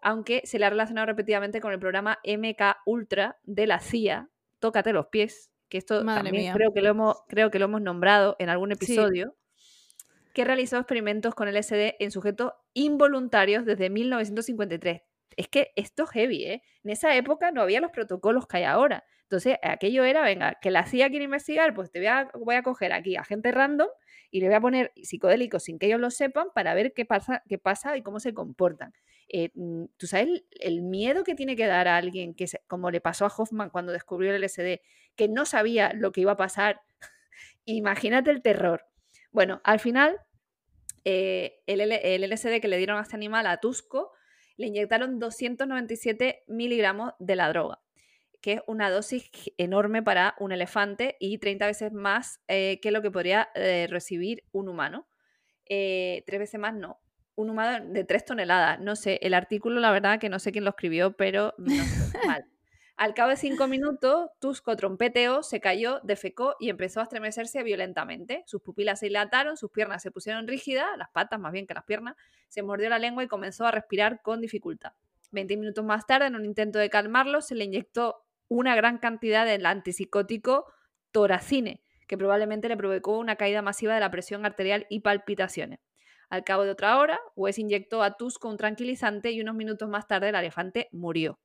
aunque 0.00 0.42
se 0.44 0.58
le 0.58 0.66
ha 0.66 0.70
relacionado 0.70 1.06
repetidamente 1.06 1.60
con 1.60 1.72
el 1.72 1.78
programa 1.78 2.18
MK 2.24 2.78
Ultra 2.86 3.38
de 3.44 3.66
la 3.66 3.78
CIA, 3.78 4.28
Tócate 4.58 4.92
los 4.92 5.08
pies, 5.08 5.50
que 5.68 5.78
esto 5.78 6.04
también 6.04 6.52
creo 6.54 6.72
que, 6.72 6.82
lo 6.82 6.88
hemos, 6.90 7.16
creo 7.28 7.50
que 7.50 7.58
lo 7.58 7.64
hemos 7.64 7.82
nombrado 7.82 8.36
en 8.38 8.48
algún 8.48 8.72
episodio, 8.72 9.34
que 10.34 10.44
realizó 10.44 10.76
experimentos 10.78 11.34
con 11.34 11.52
LSD 11.52 11.96
en 11.98 12.10
sujetos 12.10 12.52
involuntarios 12.72 13.64
desde 13.64 13.90
1953 13.90 15.02
es 15.36 15.48
que 15.48 15.72
esto 15.76 16.04
es 16.04 16.10
heavy, 16.10 16.44
¿eh? 16.44 16.62
En 16.84 16.90
esa 16.90 17.14
época 17.16 17.50
no 17.50 17.62
había 17.62 17.80
los 17.80 17.90
protocolos 17.90 18.46
que 18.46 18.58
hay 18.58 18.64
ahora. 18.64 19.04
Entonces, 19.22 19.56
aquello 19.62 20.04
era, 20.04 20.22
venga, 20.22 20.58
que 20.60 20.70
la 20.70 20.84
CIA 20.84 21.08
quiere 21.08 21.24
investigar, 21.24 21.72
pues 21.74 21.90
te 21.90 22.00
voy 22.00 22.08
a, 22.08 22.30
voy 22.34 22.54
a 22.54 22.62
coger 22.62 22.92
aquí 22.92 23.16
a 23.16 23.24
gente 23.24 23.50
random 23.50 23.88
y 24.30 24.40
le 24.40 24.46
voy 24.46 24.56
a 24.56 24.60
poner 24.60 24.92
psicodélicos 25.02 25.64
sin 25.64 25.78
que 25.78 25.86
ellos 25.86 26.00
lo 26.00 26.10
sepan 26.10 26.48
para 26.54 26.74
ver 26.74 26.92
qué 26.92 27.04
pasa, 27.04 27.42
qué 27.48 27.56
pasa 27.56 27.96
y 27.96 28.02
cómo 28.02 28.20
se 28.20 28.34
comportan. 28.34 28.92
Eh, 29.28 29.50
mm, 29.54 29.84
¿Tú 29.96 30.06
sabes 30.06 30.44
el, 30.60 30.82
miedo 30.82 31.24
que 31.24 31.34
tiene 31.34 31.56
que 31.56 31.66
dar 31.66 31.88
a 31.88 31.96
alguien, 31.96 32.34
que 32.34 32.46
como 32.66 32.90
le 32.90 33.00
pasó 33.00 33.24
a 33.24 33.32
Hoffman 33.34 33.70
cuando 33.70 33.92
descubrió 33.92 34.34
el 34.34 34.42
LSD, 34.42 34.80
que 35.16 35.28
no 35.28 35.46
sabía 35.46 35.92
lo 35.94 36.12
que 36.12 36.20
iba 36.20 36.32
a 36.32 36.36
pasar? 36.36 36.82
Imagínate 37.64 38.30
el 38.30 38.42
terror. 38.42 38.84
Bueno, 39.30 39.62
al 39.64 39.80
final, 39.80 40.20
eh, 41.04 41.62
el, 41.66 41.80
el, 41.80 42.30
LSD 42.30 42.60
que 42.60 42.68
le 42.68 42.76
dieron 42.76 42.98
a 42.98 43.02
este 43.02 43.16
animal, 43.16 43.46
a 43.46 43.58
Tusco, 43.58 44.12
le 44.62 44.68
inyectaron 44.68 45.18
297 45.18 46.44
miligramos 46.46 47.12
de 47.18 47.36
la 47.36 47.48
droga, 47.48 47.80
que 48.40 48.54
es 48.54 48.60
una 48.66 48.90
dosis 48.90 49.30
enorme 49.58 50.02
para 50.02 50.34
un 50.38 50.52
elefante 50.52 51.16
y 51.20 51.38
30 51.38 51.66
veces 51.66 51.92
más 51.92 52.40
eh, 52.48 52.78
que 52.80 52.92
lo 52.92 53.02
que 53.02 53.10
podría 53.10 53.48
eh, 53.54 53.86
recibir 53.90 54.44
un 54.52 54.68
humano. 54.68 55.08
Eh, 55.68 56.22
tres 56.26 56.40
veces 56.40 56.60
más 56.60 56.74
no. 56.74 57.00
Un 57.34 57.50
humano 57.50 57.84
de 57.92 58.04
3 58.04 58.24
toneladas. 58.24 58.80
No 58.80 58.94
sé, 58.94 59.18
el 59.22 59.34
artículo, 59.34 59.80
la 59.80 59.90
verdad 59.90 60.20
que 60.20 60.28
no 60.28 60.38
sé 60.38 60.52
quién 60.52 60.64
lo 60.64 60.70
escribió, 60.70 61.16
pero 61.16 61.54
no 61.58 61.70
sé, 61.70 62.18
mal. 62.26 62.51
Al 63.02 63.14
cabo 63.14 63.30
de 63.30 63.36
cinco 63.36 63.66
minutos, 63.66 64.30
Tusco 64.38 64.76
trompeteó, 64.76 65.42
se 65.42 65.58
cayó, 65.58 65.98
defecó 66.04 66.54
y 66.60 66.70
empezó 66.70 67.00
a 67.00 67.02
estremecerse 67.02 67.64
violentamente. 67.64 68.44
Sus 68.46 68.62
pupilas 68.62 69.00
se 69.00 69.06
dilataron, 69.06 69.56
sus 69.56 69.72
piernas 69.72 70.04
se 70.04 70.12
pusieron 70.12 70.46
rígidas, 70.46 70.86
las 70.96 71.10
patas 71.10 71.40
más 71.40 71.50
bien 71.50 71.66
que 71.66 71.74
las 71.74 71.82
piernas, 71.82 72.14
se 72.48 72.62
mordió 72.62 72.88
la 72.88 73.00
lengua 73.00 73.24
y 73.24 73.26
comenzó 73.26 73.66
a 73.66 73.72
respirar 73.72 74.22
con 74.22 74.40
dificultad. 74.40 74.92
Veinte 75.32 75.56
minutos 75.56 75.84
más 75.84 76.06
tarde, 76.06 76.26
en 76.26 76.36
un 76.36 76.44
intento 76.44 76.78
de 76.78 76.90
calmarlo, 76.90 77.40
se 77.40 77.56
le 77.56 77.64
inyectó 77.64 78.22
una 78.46 78.76
gran 78.76 78.98
cantidad 78.98 79.44
del 79.46 79.66
antipsicótico 79.66 80.72
toracine, 81.10 81.82
que 82.06 82.16
probablemente 82.16 82.68
le 82.68 82.76
provocó 82.76 83.18
una 83.18 83.34
caída 83.34 83.62
masiva 83.62 83.94
de 83.94 84.00
la 84.00 84.12
presión 84.12 84.46
arterial 84.46 84.86
y 84.88 85.00
palpitaciones. 85.00 85.80
Al 86.30 86.44
cabo 86.44 86.62
de 86.62 86.70
otra 86.70 86.96
hora, 87.00 87.18
Wes 87.34 87.58
inyectó 87.58 88.04
a 88.04 88.16
Tusco 88.16 88.48
un 88.48 88.58
tranquilizante 88.58 89.32
y 89.32 89.40
unos 89.40 89.56
minutos 89.56 89.88
más 89.88 90.06
tarde 90.06 90.28
el 90.28 90.36
elefante 90.36 90.88
murió. 90.92 91.40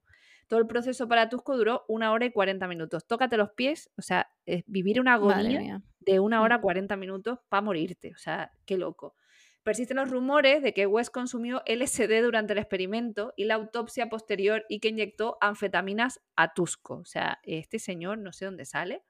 Todo 0.48 0.60
el 0.60 0.68
proceso 0.68 1.08
para 1.08 1.30
Tusco 1.30 1.58
duró 1.58 1.84
una 1.88 2.12
hora 2.12 2.26
y 2.26 2.32
40 2.32 2.68
minutos. 2.68 3.06
Tócate 3.06 3.38
los 3.38 3.52
pies, 3.52 3.90
o 3.98 4.02
sea, 4.02 4.30
vivir 4.66 5.00
una 5.02 5.16
agonía 5.16 5.82
de 6.00 6.20
una 6.20 6.42
hora 6.42 6.62
40 6.62 6.96
minutos 6.96 7.40
para 7.50 7.62
morirte. 7.62 8.14
O 8.16 8.18
sea, 8.18 8.52
qué 8.66 8.78
loco. 8.78 9.16
Persisten 9.64 9.98
los 9.98 10.10
rumores 10.10 10.64
de 10.64 10.74
que 10.74 10.86
West 10.86 11.14
consumió 11.14 11.62
LSD 11.66 12.22
durante 12.24 12.54
el 12.54 12.60
experimento 12.60 13.34
y 13.36 13.44
la 13.44 13.56
autopsia 13.56 14.08
posterior 14.08 14.64
y 14.70 14.80
que 14.80 14.88
inyectó 14.88 15.38
anfetaminas 15.42 16.22
a 16.38 16.54
Tusco. 16.54 17.00
O 17.00 17.06
sea, 17.06 17.40
este 17.44 17.78
señor 17.78 18.18
no 18.20 18.32
sé 18.32 18.46
dónde 18.46 18.64
sale. 18.64 19.04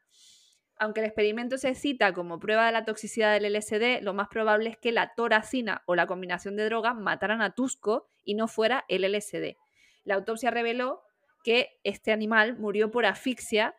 Aunque 0.80 1.02
el 1.02 1.06
experimento 1.06 1.60
se 1.60 1.76
cita 1.76 2.14
como 2.14 2.40
prueba 2.40 2.66
de 2.66 2.72
la 2.72 2.86
toxicidad 2.86 3.40
del 3.40 3.54
LSD, 3.54 4.02
lo 4.02 4.16
más 4.16 4.30
probable 4.30 4.70
es 4.72 4.78
que 4.78 4.92
la 4.92 5.14
toracina 5.16 5.84
o 5.86 5.94
la 5.94 6.08
combinación 6.08 6.56
de 6.56 6.66
drogas 6.66 6.96
mataran 6.96 7.44
a 7.44 7.54
Tusco 7.54 8.10
y 8.24 8.34
no 8.34 8.48
fuera 8.48 8.86
el 8.88 9.04
LSD. 9.04 9.58
La 10.06 10.16
autopsia 10.16 10.50
reveló 10.50 11.04
que 11.48 11.80
este 11.86 12.12
animal 12.12 12.58
murió 12.58 12.92
por 12.92 13.06
asfixia 13.06 13.74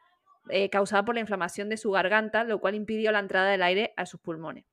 eh, 0.48 0.70
causada 0.70 1.04
por 1.04 1.14
la 1.14 1.20
inflamación 1.20 1.68
de 1.68 1.76
su 1.76 1.90
garganta, 1.90 2.42
lo 2.42 2.60
cual 2.60 2.75
impidió 2.75 3.12
la 3.12 3.18
entrada 3.18 3.50
del 3.50 3.62
aire 3.62 3.92
a 3.98 4.06
sus 4.06 4.18
pulmones. 4.20 4.64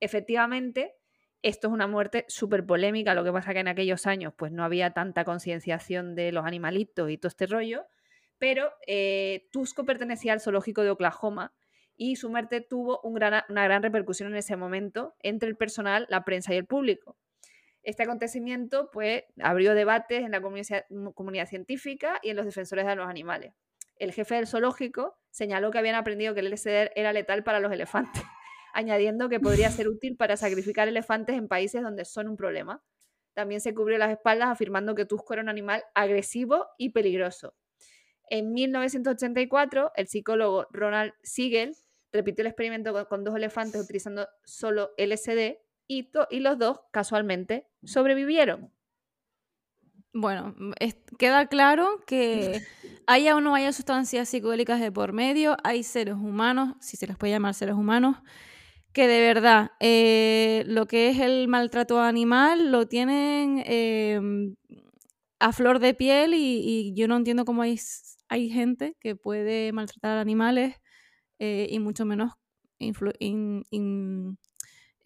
Efectivamente, 0.00 0.96
esto 1.40 1.68
es 1.68 1.72
una 1.72 1.86
muerte 1.86 2.26
súper 2.28 2.66
polémica, 2.66 3.14
lo 3.14 3.24
que 3.24 3.32
pasa 3.32 3.54
que 3.54 3.60
en 3.60 3.68
aquellos 3.68 4.06
años 4.06 4.34
pues 4.36 4.52
no 4.52 4.64
había 4.64 4.90
tanta 4.90 5.24
concienciación 5.24 6.14
de 6.14 6.30
los 6.30 6.44
animalitos 6.44 7.10
y 7.10 7.16
todo 7.16 7.28
este 7.28 7.46
rollo, 7.46 7.86
pero 8.36 8.70
eh, 8.86 9.48
Tusco 9.50 9.86
pertenecía 9.86 10.34
al 10.34 10.42
zoológico 10.42 10.82
de 10.82 10.90
Oklahoma 10.90 11.54
y 11.96 12.16
su 12.16 12.28
muerte 12.28 12.60
tuvo 12.60 13.00
una 13.00 13.46
gran 13.48 13.82
repercusión 13.82 14.28
en 14.28 14.36
ese 14.36 14.56
momento 14.56 15.14
entre 15.22 15.48
el 15.48 15.56
personal, 15.56 16.04
la 16.10 16.22
prensa 16.22 16.52
y 16.52 16.58
el 16.58 16.66
público. 16.66 17.16
Este 17.86 18.02
acontecimiento 18.02 18.90
pues, 18.90 19.22
abrió 19.40 19.72
debates 19.72 20.24
en 20.24 20.32
la 20.32 20.42
comunidad 20.42 21.46
científica 21.46 22.18
y 22.20 22.30
en 22.30 22.36
los 22.36 22.44
defensores 22.44 22.84
de 22.84 22.96
los 22.96 23.08
animales. 23.08 23.54
El 23.94 24.12
jefe 24.12 24.34
del 24.34 24.48
zoológico 24.48 25.16
señaló 25.30 25.70
que 25.70 25.78
habían 25.78 25.94
aprendido 25.94 26.34
que 26.34 26.40
el 26.40 26.50
LSD 26.50 26.90
era 26.96 27.12
letal 27.12 27.44
para 27.44 27.60
los 27.60 27.72
elefantes 27.72 28.22
añadiendo 28.74 29.28
que 29.28 29.38
podría 29.38 29.70
ser 29.70 29.86
útil 29.86 30.16
para 30.16 30.36
sacrificar 30.36 30.88
elefantes 30.88 31.36
en 31.36 31.46
países 31.46 31.80
donde 31.80 32.04
son 32.04 32.28
un 32.28 32.36
problema. 32.36 32.82
También 33.34 33.60
se 33.60 33.72
cubrió 33.72 33.98
las 33.98 34.10
espaldas 34.10 34.48
afirmando 34.48 34.96
que 34.96 35.06
Tusco 35.06 35.34
era 35.34 35.42
un 35.42 35.48
animal 35.48 35.84
agresivo 35.94 36.66
y 36.78 36.90
peligroso. 36.90 37.54
En 38.28 38.52
1984, 38.52 39.92
el 39.94 40.08
psicólogo 40.08 40.66
Ronald 40.72 41.12
Siegel 41.22 41.76
repitió 42.12 42.42
el 42.42 42.48
experimento 42.48 43.06
con, 43.06 43.22
dos 43.22 43.36
elefantes 43.36 43.80
utilizando 43.80 44.26
solo 44.44 44.90
LSD 44.98 45.56
y, 45.88 46.08
y 46.30 46.40
los 46.40 46.58
dos, 46.58 46.80
casualmente, 46.92 47.68
sobrevivieron. 47.84 48.72
Bueno, 50.18 50.54
queda 51.18 51.46
claro 51.46 52.02
que 52.06 52.62
haya 53.06 53.36
o 53.36 53.40
no 53.40 53.54
haya 53.54 53.72
sustancias 53.72 54.30
psicodélicas 54.30 54.80
de 54.80 54.90
por 54.90 55.12
medio, 55.12 55.56
hay 55.62 55.82
seres 55.82 56.14
humanos, 56.14 56.74
si 56.80 56.96
se 56.96 57.06
les 57.06 57.18
puede 57.18 57.34
llamar 57.34 57.52
seres 57.52 57.74
humanos, 57.74 58.16
que 58.94 59.08
de 59.08 59.20
verdad 59.20 59.72
eh, 59.78 60.64
lo 60.66 60.86
que 60.86 61.10
es 61.10 61.20
el 61.20 61.48
maltrato 61.48 62.00
animal 62.00 62.72
lo 62.72 62.88
tienen 62.88 63.62
em, 63.66 64.56
a 65.38 65.52
flor 65.52 65.80
de 65.80 65.92
piel 65.92 66.32
y, 66.34 66.94
yo 66.94 67.08
no 67.08 67.16
entiendo 67.16 67.44
cómo 67.44 67.60
hay, 67.60 67.78
hay 68.28 68.48
gente 68.48 68.96
que 69.00 69.16
puede 69.16 69.70
maltratar 69.72 70.16
animales 70.16 70.76
eh, 71.38 71.68
y 71.70 71.78
mucho 71.78 72.06
menos 72.06 72.32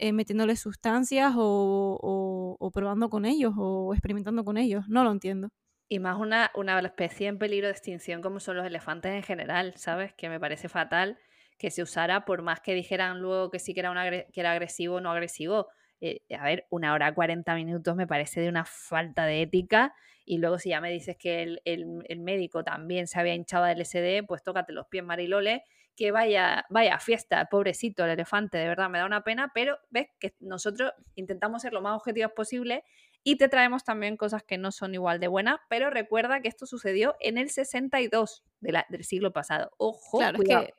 eh, 0.01 0.57
sustancias 0.57 1.33
o, 1.37 2.71
probando 2.73 3.11
con 3.11 3.25
ellos 3.25 3.53
o 3.57 3.93
experimentando 3.93 4.45
con 4.45 4.57
ellos. 4.57 4.89
No 4.89 5.05
lo 5.05 5.13
entiendo. 5.13 5.51
Y 5.89 5.99
más 5.99 6.19
una, 6.19 6.51
una 6.55 6.79
especie 6.81 7.27
en 7.27 7.39
peligro 7.39 7.67
de 7.67 7.73
extinción 7.73 8.23
como 8.23 8.41
son 8.41 8.57
los 8.57 8.67
elefantes 8.67 9.13
en 9.13 9.23
general, 9.23 9.75
¿sabes? 9.77 10.13
Que 10.15 10.29
me 10.29 10.39
parece 10.39 10.69
fatal 10.69 11.19
que 11.59 11.71
se 11.71 11.83
usara, 11.83 12.25
por 12.25 12.43
más 12.43 12.61
que 12.61 12.75
dijeran 12.75 13.21
luego 13.21 13.51
que 13.51 13.59
sí 13.59 13.75
que 13.75 13.81
era, 13.81 13.91
una, 13.91 14.09
que 14.09 14.41
era 14.41 14.53
agresivo 14.53 14.97
o 14.97 15.01
no 15.01 15.11
agresivo. 15.11 15.69
Eh, 16.01 16.23
a 16.39 16.45
ver, 16.45 16.67
una 16.71 16.95
hora 16.95 17.15
40 17.15 17.55
minutos 17.55 17.95
me 17.97 18.07
parece 18.07 18.41
de 18.41 18.49
una 18.49 18.65
falta 18.65 19.27
de 19.27 19.43
ética. 19.43 19.95
Y 20.25 20.39
luego 20.39 20.59
si 20.59 20.71
ya 20.71 20.81
me 20.81 20.91
dices 20.91 21.17
que 21.19 21.43
el, 21.43 21.61
el, 21.65 22.21
médico 22.21 22.65
también 22.65 23.07
se 23.07 23.19
había 23.19 23.35
hinchado 23.35 23.65
del 23.65 23.85
SD, 23.85 24.23
pues 24.27 24.43
tócate 24.43 24.73
los 24.73 24.87
pies, 24.87 25.05
Marilole, 25.05 25.65
que 25.97 26.13
vaya, 26.13 26.65
vaya 26.71 26.99
fiesta, 26.99 27.47
pobrecito 27.47 28.05
el 28.05 28.11
elefante, 28.11 28.59
de 28.59 28.69
verdad 28.69 28.89
me 28.89 28.99
da 28.99 29.07
una 29.07 29.23
pena, 29.23 29.51
pero 29.55 29.79
ves 29.91 30.09
que 30.19 30.35
nosotros 30.41 30.93
intentamos 31.15 31.63
ser 31.63 31.73
lo 31.73 31.83
más 31.83 31.97
objetivos 31.97 32.33
posible 32.33 32.85
y 33.23 33.37
te 33.37 33.49
traemos 33.49 33.85
también 33.85 34.17
cosas 34.17 34.43
que 34.43 34.57
no 34.57 34.73
son 34.73 34.95
igual 34.95 35.21
de 35.21 35.29
buenas, 35.29 35.61
pero 35.69 35.91
recuerda 35.91 36.41
que 36.41 36.49
esto 36.49 36.67
sucedió 36.67 37.17
en 37.21 37.37
el 37.37 37.51
62 37.51 38.45
de 38.61 38.73
la, 38.73 38.87
del 38.89 39.05
siglo 39.05 39.33
pasado. 39.33 39.71
Ojo, 39.77 40.19
claro, 40.19 40.39
cuidado. 40.39 40.63
Es 40.63 40.69
que 40.69 40.75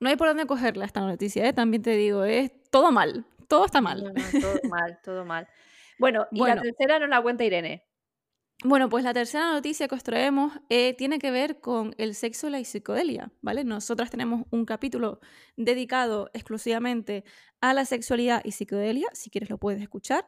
no 0.00 0.08
hay 0.08 0.16
por 0.16 0.28
dónde 0.28 0.46
cogerla 0.46 0.84
esta 0.84 1.00
noticia, 1.00 1.46
¿eh? 1.48 1.52
también 1.52 1.82
te 1.82 1.90
digo, 1.90 2.24
es 2.24 2.50
todo 2.70 2.90
mal, 2.90 3.26
todo 3.48 3.64
está 3.66 3.80
mal. 3.80 4.12
todo 4.40 4.60
mal, 4.68 4.98
todo 5.04 5.24
mal. 5.24 5.48
Bueno, 5.98 6.26
y 6.32 6.40
la 6.40 6.60
tercera 6.60 6.98
no 6.98 7.06
la 7.06 7.22
cuenta 7.22 7.44
Irene. 7.44 7.84
Bueno, 8.66 8.88
pues 8.88 9.04
la 9.04 9.12
tercera 9.12 9.52
noticia 9.52 9.88
que 9.88 9.94
os 9.94 10.02
traemos 10.02 10.52
eh, 10.70 10.94
tiene 10.94 11.18
que 11.18 11.30
ver 11.30 11.60
con 11.60 11.94
el 11.98 12.14
sexo 12.14 12.48
y 12.48 12.50
la 12.50 12.64
psicodelia, 12.64 13.30
¿vale? 13.42 13.62
Nosotras 13.62 14.10
tenemos 14.10 14.46
un 14.50 14.64
capítulo 14.64 15.20
dedicado 15.56 16.30
exclusivamente 16.32 17.24
a 17.60 17.74
la 17.74 17.84
sexualidad 17.84 18.40
y 18.42 18.52
psicodelia, 18.52 19.08
si 19.12 19.28
quieres 19.28 19.50
lo 19.50 19.58
puedes 19.58 19.82
escuchar. 19.82 20.26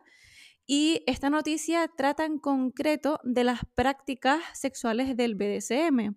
Y 0.66 1.02
esta 1.06 1.30
noticia 1.30 1.88
trata 1.96 2.26
en 2.26 2.38
concreto 2.38 3.20
de 3.24 3.44
las 3.44 3.60
prácticas 3.74 4.42
sexuales 4.52 5.16
del 5.16 5.34
BDSM. 5.34 6.14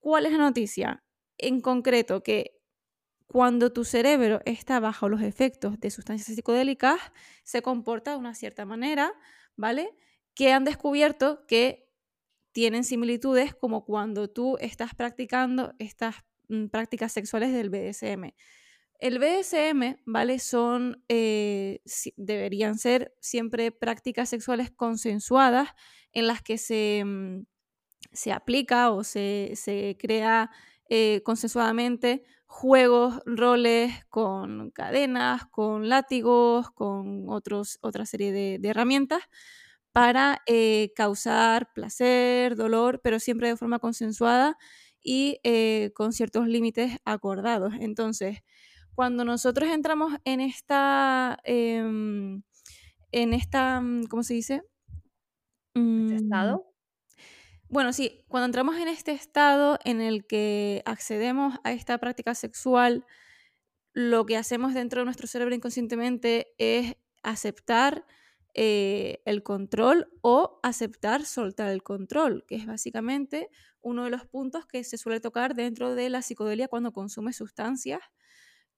¿Cuál 0.00 0.26
es 0.26 0.32
la 0.32 0.38
noticia? 0.38 1.04
en 1.42 1.60
concreto 1.60 2.22
que 2.22 2.58
cuando 3.26 3.72
tu 3.72 3.84
cerebro 3.84 4.40
está 4.44 4.80
bajo 4.80 5.08
los 5.08 5.22
efectos 5.22 5.80
de 5.80 5.90
sustancias 5.90 6.34
psicodélicas, 6.34 7.00
se 7.44 7.62
comporta 7.62 8.12
de 8.12 8.18
una 8.18 8.34
cierta 8.34 8.64
manera, 8.64 9.12
¿vale? 9.56 9.90
Que 10.34 10.52
han 10.52 10.64
descubierto 10.64 11.44
que 11.46 11.88
tienen 12.52 12.84
similitudes 12.84 13.54
como 13.54 13.84
cuando 13.84 14.28
tú 14.28 14.56
estás 14.60 14.94
practicando 14.94 15.74
estas 15.78 16.16
mm, 16.48 16.66
prácticas 16.66 17.12
sexuales 17.12 17.52
del 17.52 17.70
BDSM. 17.70 18.34
El 18.98 19.18
BDSM, 19.18 20.00
¿vale? 20.04 20.38
Son, 20.38 21.02
eh, 21.08 21.80
deberían 22.16 22.78
ser 22.78 23.14
siempre 23.20 23.72
prácticas 23.72 24.28
sexuales 24.28 24.70
consensuadas 24.70 25.70
en 26.12 26.26
las 26.26 26.42
que 26.42 26.58
se, 26.58 27.02
mm, 27.04 27.46
se 28.12 28.32
aplica 28.32 28.90
o 28.90 29.02
se, 29.02 29.52
se 29.54 29.96
crea 29.98 30.50
eh, 30.88 31.22
consensuadamente 31.24 32.22
juegos, 32.52 33.22
roles 33.24 34.04
con 34.10 34.70
cadenas, 34.72 35.46
con 35.46 35.88
látigos, 35.88 36.70
con 36.70 37.24
otros, 37.30 37.78
otra 37.80 38.04
serie 38.04 38.30
de, 38.30 38.60
herramientas 38.68 39.22
para 39.92 40.42
eh, 40.46 40.92
causar 40.96 41.72
placer, 41.74 42.56
dolor, 42.56 43.00
pero 43.02 43.20
siempre 43.20 43.48
de 43.48 43.56
forma 43.56 43.78
consensuada 43.78 44.56
y 45.02 45.38
eh, 45.44 45.90
con 45.94 46.12
ciertos 46.12 46.48
límites 46.48 46.96
acordados. 47.04 47.74
Entonces, 47.80 48.38
cuando 48.94 49.24
nosotros 49.24 49.70
entramos 49.70 50.14
en 50.24 50.40
esta, 50.40 51.38
em, 51.44 52.42
en 53.12 53.34
esta, 53.34 53.82
¿cómo 54.08 54.22
se 54.22 54.34
dice? 54.34 54.62
¿Este 55.74 55.80
mm, 55.80 56.12
estado? 56.12 56.66
Bueno, 57.68 57.92
sí, 57.92 58.24
cuando 58.28 58.46
entramos 58.46 58.76
en 58.76 58.88
este 58.88 59.12
estado 59.12 59.78
en 59.84 60.00
el 60.02 60.26
que 60.26 60.82
accedemos 60.84 61.58
a 61.64 61.72
esta 61.72 61.98
práctica 61.98 62.34
sexual, 62.34 63.06
lo 63.94 64.26
que 64.26 64.36
hacemos 64.36 64.74
dentro 64.74 65.00
de 65.00 65.04
nuestro 65.06 65.26
cerebro 65.26 65.54
inconscientemente 65.54 66.54
es 66.58 66.96
aceptar 67.22 68.04
eh, 68.54 69.22
el 69.24 69.42
control 69.42 70.08
o 70.20 70.60
aceptar 70.62 71.24
soltar 71.24 71.70
el 71.70 71.82
control, 71.82 72.44
que 72.46 72.56
es 72.56 72.66
básicamente 72.66 73.48
uno 73.80 74.04
de 74.04 74.10
los 74.10 74.26
puntos 74.26 74.66
que 74.66 74.84
se 74.84 74.98
suele 74.98 75.20
tocar 75.20 75.54
dentro 75.54 75.94
de 75.94 76.10
la 76.10 76.22
psicodelia 76.22 76.68
cuando 76.68 76.92
consume 76.92 77.32
sustancias 77.32 78.00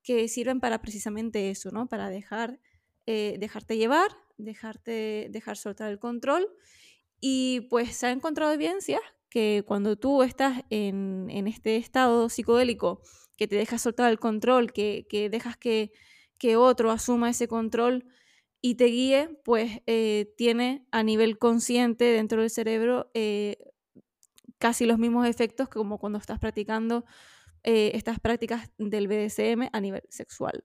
que 0.02 0.28
sirven 0.28 0.61
para 0.61 0.81
precisamente 0.81 1.50
eso, 1.50 1.71
¿no? 1.71 1.88
Para 1.88 2.11
dejar, 2.11 2.61
eh, 3.07 3.37
dejarte 3.38 3.76
llevar, 3.76 4.11
dejarte, 4.37 5.28
dejar 5.31 5.57
soltar 5.57 5.90
el 5.90 5.99
control 5.99 6.47
y 7.21 7.62
pues 7.71 7.97
se 7.97 8.07
ha 8.07 8.11
encontrado 8.11 8.52
evidencias 8.52 9.00
que 9.31 9.64
cuando 9.66 9.97
tú 9.97 10.23
estás 10.23 10.62
en, 10.71 11.28
este 11.49 11.76
estado 11.76 12.28
psicodélico, 12.28 13.02
que 13.37 13.49
te 13.49 13.57
dejas 13.57 13.83
soltar 13.83 14.11
el 14.11 14.21
control, 14.21 14.73
que, 14.73 15.07
dejas 15.28 15.57
que, 15.57 15.90
otro 16.57 16.90
asuma 16.90 17.31
ese 17.31 17.49
control 17.49 18.04
y 18.66 18.76
te 18.76 18.87
guíe, 18.87 19.28
pues 19.44 19.83
eh, 19.87 20.33
tiene 20.38 20.87
a 20.90 21.02
nivel 21.02 21.37
consciente 21.38 22.06
dentro 22.06 22.40
del 22.40 22.49
cerebro 22.49 23.11
eh, 23.12 23.59
casi 24.56 24.87
los 24.87 24.99
mismos 24.99 25.26
efectos 25.26 25.68
que 25.68 25.75
como 25.75 25.99
cuando 25.99 26.18
estás 26.18 26.38
practicando 26.38 27.04
eh, 27.62 27.90
estas 27.92 28.21
prácticas 28.21 28.71
del 28.78 29.06
BDSM 29.06 29.68
a 29.71 29.80
nivel 29.83 30.00
sexual. 30.09 30.64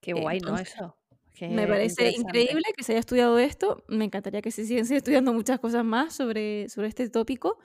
Qué 0.00 0.12
guay, 0.12 0.40
¿no? 0.40 0.58
Eso. 0.58 0.96
Me 1.40 1.68
parece 1.68 2.10
increíble 2.10 2.64
que 2.76 2.82
se 2.82 2.94
haya 2.94 2.98
estudiado 2.98 3.38
esto. 3.38 3.84
Me 3.86 4.06
encantaría 4.06 4.42
que 4.42 4.50
se 4.50 4.66
sigan 4.66 4.84
estudiando 4.92 5.32
muchas 5.32 5.60
cosas 5.60 5.84
más 5.84 6.16
sobre, 6.16 6.68
sobre 6.68 6.88
este 6.88 7.08
tópico. 7.10 7.60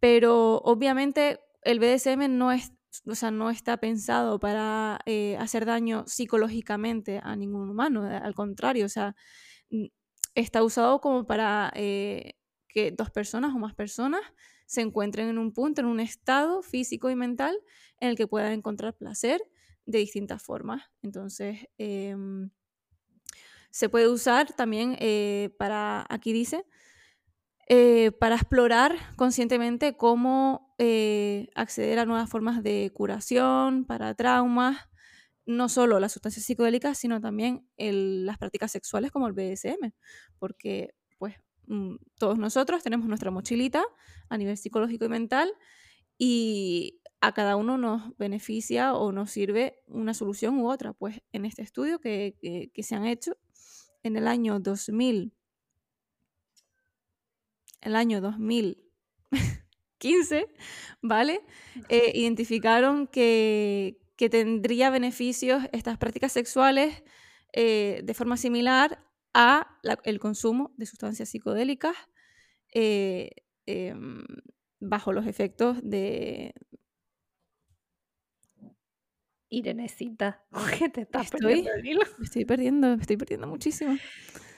Pero 0.00 0.56
obviamente 0.64 1.40
el 1.64 1.80
BDSM 1.80 2.34
no, 2.34 2.50
es, 2.50 2.72
o 3.06 3.14
sea, 3.14 3.30
no 3.30 3.50
está 3.50 3.76
pensado 3.78 4.38
para 4.38 5.00
eh, 5.06 5.36
hacer 5.38 5.66
daño 5.66 6.04
psicológicamente 6.06 7.20
a 7.22 7.36
ningún 7.36 7.68
humano. 7.68 8.10
Eh, 8.10 8.16
al 8.16 8.34
contrario, 8.34 8.86
o 8.86 8.88
sea, 8.88 9.14
está 10.34 10.62
usado 10.62 11.00
como 11.00 11.26
para 11.26 11.72
eh, 11.74 12.34
que 12.68 12.92
dos 12.92 13.10
personas 13.10 13.54
o 13.54 13.58
más 13.58 13.74
personas 13.74 14.20
se 14.66 14.80
encuentren 14.80 15.28
en 15.28 15.38
un 15.38 15.52
punto, 15.52 15.80
en 15.80 15.86
un 15.86 16.00
estado 16.00 16.62
físico 16.62 17.10
y 17.10 17.16
mental 17.16 17.56
en 18.00 18.10
el 18.10 18.16
que 18.16 18.26
puedan 18.26 18.52
encontrar 18.52 18.96
placer 18.96 19.40
de 19.84 19.98
distintas 19.98 20.42
formas. 20.42 20.82
Entonces, 21.02 21.68
em, 21.78 22.50
se 23.70 23.88
puede 23.88 24.08
usar 24.08 24.52
también 24.54 24.96
para, 25.58 26.06
aquí 26.08 26.32
dice, 26.32 26.64
eh, 27.68 28.12
para 28.12 28.36
explorar 28.36 28.96
conscientemente 29.16 29.96
cómo 29.96 30.74
eh, 30.78 31.48
acceder 31.56 31.98
a 31.98 32.06
nuevas 32.06 32.30
formas 32.30 32.62
de 32.62 32.92
curación, 32.94 33.84
para 33.84 34.14
traumas, 34.14 34.78
no 35.46 35.68
solo 35.68 35.98
las 35.98 36.12
sustancias 36.12 36.44
psicodélicas, 36.44 36.98
sino 36.98 37.20
también 37.20 37.68
las 37.76 38.38
prácticas 38.38 38.70
sexuales 38.70 39.10
como 39.10 39.26
el 39.26 39.32
BDSM, 39.32 39.92
porque 40.38 40.94
pues 41.18 41.34
mm, 41.66 41.96
todos 42.18 42.38
nosotros 42.38 42.82
tenemos 42.84 43.08
nuestra 43.08 43.30
mochilita 43.30 43.84
a 44.28 44.38
nivel 44.38 44.56
psicológico 44.56 45.06
y 45.06 45.08
mental 45.08 45.52
y 46.18 47.00
a 47.20 47.32
cada 47.32 47.56
uno 47.56 47.78
nos 47.78 48.16
beneficia 48.16 48.94
o 48.94 49.10
nos 49.10 49.30
sirve 49.32 49.82
una 49.86 50.14
solución 50.14 50.58
u 50.60 50.70
otra. 50.70 50.92
Pues 50.92 51.20
en 51.32 51.44
este 51.44 51.62
estudio 51.62 51.98
que, 51.98 52.36
que 52.72 52.82
se 52.82 52.94
han 52.94 53.06
hecho 53.06 53.36
en 54.04 54.16
el 54.16 54.28
año 54.28 54.60
2000, 54.60 55.35
el 57.80 57.96
año 57.96 58.20
2015, 58.20 60.46
¿vale? 61.02 61.40
Eh, 61.88 62.12
identificaron 62.14 63.06
que, 63.06 63.98
tendría 64.16 64.90
beneficios 64.90 65.64
estas 65.72 65.98
prácticas 65.98 66.32
sexuales 66.32 67.04
eh, 67.52 68.00
de 68.02 68.14
forma 68.14 68.38
similar 68.38 69.04
a 69.34 69.78
el 70.04 70.18
consumo 70.18 70.72
de 70.78 70.86
sustancias 70.86 71.28
psicodélicas 71.28 71.94
eh, 72.72 73.32
em, 73.66 74.24
bajo 74.80 75.12
los 75.12 75.26
efectos 75.26 75.78
de, 75.82 76.54
Irenecita, 79.48 80.44
¿qué 80.78 80.88
te 80.88 81.02
estás 81.02 81.26
estoy, 81.26 81.40
perdiendo 81.40 81.70
Me 82.18 82.24
estoy 82.24 82.44
perdiendo, 82.44 82.96
me 82.96 83.02
estoy 83.02 83.16
perdiendo 83.16 83.46
muchísimo. 83.46 83.96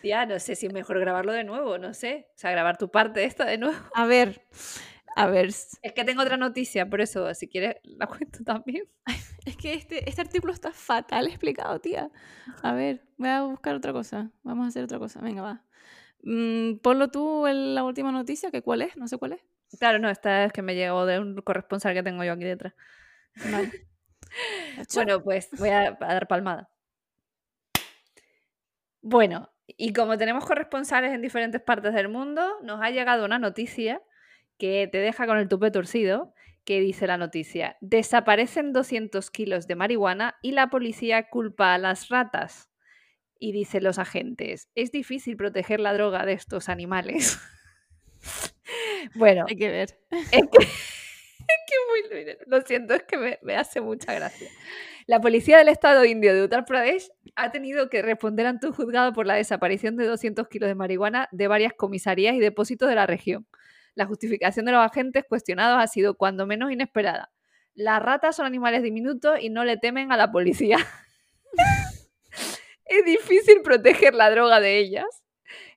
Ya, 0.02 0.26
no 0.26 0.38
sé 0.38 0.54
si 0.54 0.66
es 0.66 0.72
mejor 0.72 1.00
grabarlo 1.00 1.32
de 1.32 1.44
nuevo, 1.44 1.78
no 1.78 1.94
sé. 1.94 2.28
O 2.34 2.38
sea, 2.38 2.50
grabar 2.50 2.78
tu 2.78 2.90
parte 2.90 3.20
de 3.20 3.26
esta 3.26 3.44
de 3.44 3.58
nuevo. 3.58 3.78
A 3.94 4.06
ver, 4.06 4.46
a 5.16 5.26
ver. 5.26 5.48
Es 5.48 5.92
que 5.94 6.04
tengo 6.04 6.22
otra 6.22 6.36
noticia, 6.36 6.88
por 6.88 7.00
eso, 7.00 7.34
si 7.34 7.48
quieres, 7.48 7.76
la 7.82 8.06
cuento 8.06 8.44
también. 8.44 8.84
es 9.46 9.56
que 9.56 9.74
este, 9.74 10.08
este 10.08 10.20
artículo 10.20 10.52
está 10.52 10.72
fatal 10.72 11.26
explicado, 11.26 11.80
tía. 11.80 12.10
A 12.62 12.72
ver, 12.72 13.02
voy 13.16 13.28
a 13.28 13.42
buscar 13.42 13.74
otra 13.74 13.92
cosa. 13.92 14.30
Vamos 14.42 14.66
a 14.66 14.68
hacer 14.68 14.84
otra 14.84 14.98
cosa. 14.98 15.20
Venga, 15.20 15.42
va. 15.42 15.64
Mm, 16.22 16.78
ponlo 16.78 17.08
tú 17.10 17.46
en 17.46 17.74
la 17.74 17.84
última 17.84 18.12
noticia, 18.12 18.50
que 18.50 18.62
cuál 18.62 18.82
es, 18.82 18.96
no 18.96 19.08
sé 19.08 19.18
cuál 19.18 19.32
es. 19.32 19.40
Claro, 19.78 19.98
no, 19.98 20.08
esta 20.08 20.44
es 20.44 20.52
que 20.52 20.62
me 20.62 20.74
llegó 20.74 21.04
de 21.06 21.18
un 21.18 21.36
corresponsal 21.42 21.94
que 21.94 22.02
tengo 22.02 22.24
yo 22.24 22.32
aquí 22.32 22.44
detrás. 22.44 22.74
Vale. 23.50 23.70
Bueno, 24.94 25.22
pues 25.22 25.48
voy 25.58 25.70
a, 25.70 25.92
dar 25.92 26.28
palmada. 26.28 26.70
Bueno, 29.00 29.50
y 29.76 29.92
como 29.92 30.16
tenemos 30.16 30.46
corresponsales 30.46 31.12
en 31.12 31.22
diferentes 31.22 31.60
partes 31.60 31.92
del 31.94 32.08
mundo, 32.08 32.42
nos 32.62 32.80
ha 32.82 32.90
llegado 32.90 33.24
una 33.24 33.38
noticia 33.38 34.02
que 34.58 34.88
te 34.90 34.98
deja 34.98 35.26
con 35.26 35.38
el 35.38 35.48
tupe 35.48 35.70
torcido, 35.70 36.34
que 36.64 36.80
dice 36.80 37.06
la 37.06 37.16
noticia, 37.16 37.76
desaparecen 37.80 38.72
200 38.72 39.30
kilos 39.30 39.66
de 39.66 39.76
marihuana 39.76 40.36
y 40.42 40.52
la 40.52 40.68
policía 40.68 41.28
culpa 41.28 41.74
a 41.74 41.78
las 41.78 42.08
ratas. 42.08 42.70
Y 43.38 43.52
dicen 43.52 43.84
los 43.84 43.98
agentes, 43.98 44.68
es 44.74 44.90
difícil 44.90 45.36
proteger 45.36 45.78
la 45.78 45.94
droga 45.94 46.26
de 46.26 46.32
estos 46.32 46.68
animales. 46.68 47.38
bueno, 49.14 49.44
hay 49.48 49.56
que 49.56 49.70
ver. 49.70 49.98
que 50.50 50.66
lo 52.46 52.60
siento, 52.62 52.94
es 52.94 53.02
que 53.04 53.38
me, 53.42 53.56
hace 53.56 53.80
mucha 53.80 54.14
gracia. 54.14 54.48
La 55.06 55.20
policía 55.20 55.58
del 55.58 55.68
estado 55.68 56.04
indio 56.04 56.34
de 56.34 56.44
Uttar 56.44 56.64
Pradesh 56.64 57.10
ha 57.34 57.50
tenido 57.50 57.88
que 57.88 58.02
responder 58.02 58.46
ante 58.46 58.66
un 58.66 58.72
juzgado 58.72 59.12
por 59.12 59.26
la 59.26 59.34
desaparición 59.34 59.96
de 59.96 60.06
200 60.06 60.48
kilos 60.48 60.68
de 60.68 60.74
marihuana 60.74 61.28
de 61.32 61.48
varias 61.48 61.72
comisarías 61.72 62.34
y 62.34 62.40
depósitos 62.40 62.88
de 62.88 62.94
la 62.94 63.06
región. 63.06 63.46
La 63.94 64.06
justificación 64.06 64.66
de 64.66 64.72
los 64.72 64.84
agentes 64.84 65.24
cuestionados 65.28 65.82
ha 65.82 65.86
sido 65.86 66.16
cuando 66.16 66.46
menos 66.46 66.70
inesperada. 66.70 67.30
Las 67.74 68.02
ratas 68.02 68.36
son 68.36 68.46
animales 68.46 68.82
diminutos 68.82 69.38
y 69.40 69.50
no 69.50 69.64
le 69.64 69.76
temen 69.76 70.12
a 70.12 70.16
la 70.16 70.30
policía. 70.30 70.78
es 72.84 73.04
difícil 73.04 73.62
proteger 73.62 74.14
la 74.14 74.30
droga 74.30 74.60
de 74.60 74.78
ellas. 74.78 75.06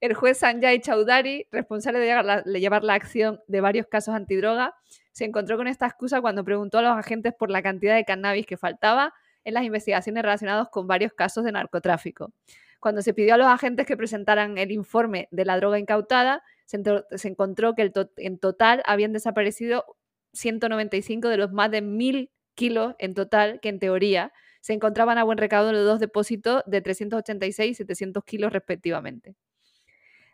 El 0.02 0.14
juez 0.14 0.40
Sanjay 0.40 0.80
Chaudhary, 0.82 1.48
responsable 1.52 2.00
de 2.00 2.60
llevar 2.60 2.84
la 2.84 2.94
acción 2.94 3.40
de 3.48 3.62
varios 3.62 3.88
casos 3.88 4.14
antidroga, 4.14 4.76
se 5.12 5.26
encontró 5.26 5.58
con 5.58 5.68
esta 5.68 5.86
excusa 5.88 6.22
cuando 6.22 6.44
preguntó 6.44 6.80
a 6.80 6.82
los 6.82 6.98
agentes 6.98 7.34
por 7.34 7.50
la 7.50 7.62
cantidad 7.62 7.96
de 7.96 8.06
cannabis 8.06 8.46
que 8.46 8.58
faltaba 8.58 9.14
en 9.44 9.54
las 9.54 9.64
investigaciones 9.64 10.24
relacionadas 10.24 10.70
con 10.70 10.88
varios 10.88 11.14
casos 11.14 11.44
de 11.44 11.52
narcotráfico. 11.52 12.32
Cuando 12.80 13.02
se 13.02 13.14
pidió 13.14 13.36
a 13.36 13.38
los 13.38 13.48
agentes 13.48 13.86
que 13.86 13.98
presentaran 13.98 14.58
el 14.58 14.72
informe 14.72 15.28
de 15.32 15.46
la 15.46 15.58
droga 15.58 15.78
incautada, 15.78 16.44
se, 16.66 17.28
encontró 17.28 17.76
que 17.76 17.92
en 18.18 18.40
total 18.40 18.82
habían 18.86 19.14
desaparecido 19.14 19.86
195 20.34 21.28
de 21.28 21.38
los 21.38 21.52
más 21.52 21.70
de 21.70 21.84
1.000 21.84 22.30
kilos 22.56 22.96
en 23.00 23.14
total 23.14 23.60
que 23.60 23.70
en 23.70 23.80
teoría 23.80 24.32
se 24.62 24.74
encontraban 24.74 25.18
a 25.18 25.24
buen 25.24 25.38
recaudo 25.38 25.70
en 25.70 25.76
los 25.76 25.86
dos 25.86 26.00
depósitos 26.00 26.64
de 26.66 26.82
386 26.82 27.72
y 27.72 27.74
700 27.74 28.24
kilos 28.24 28.54
respectivamente. 28.54 29.36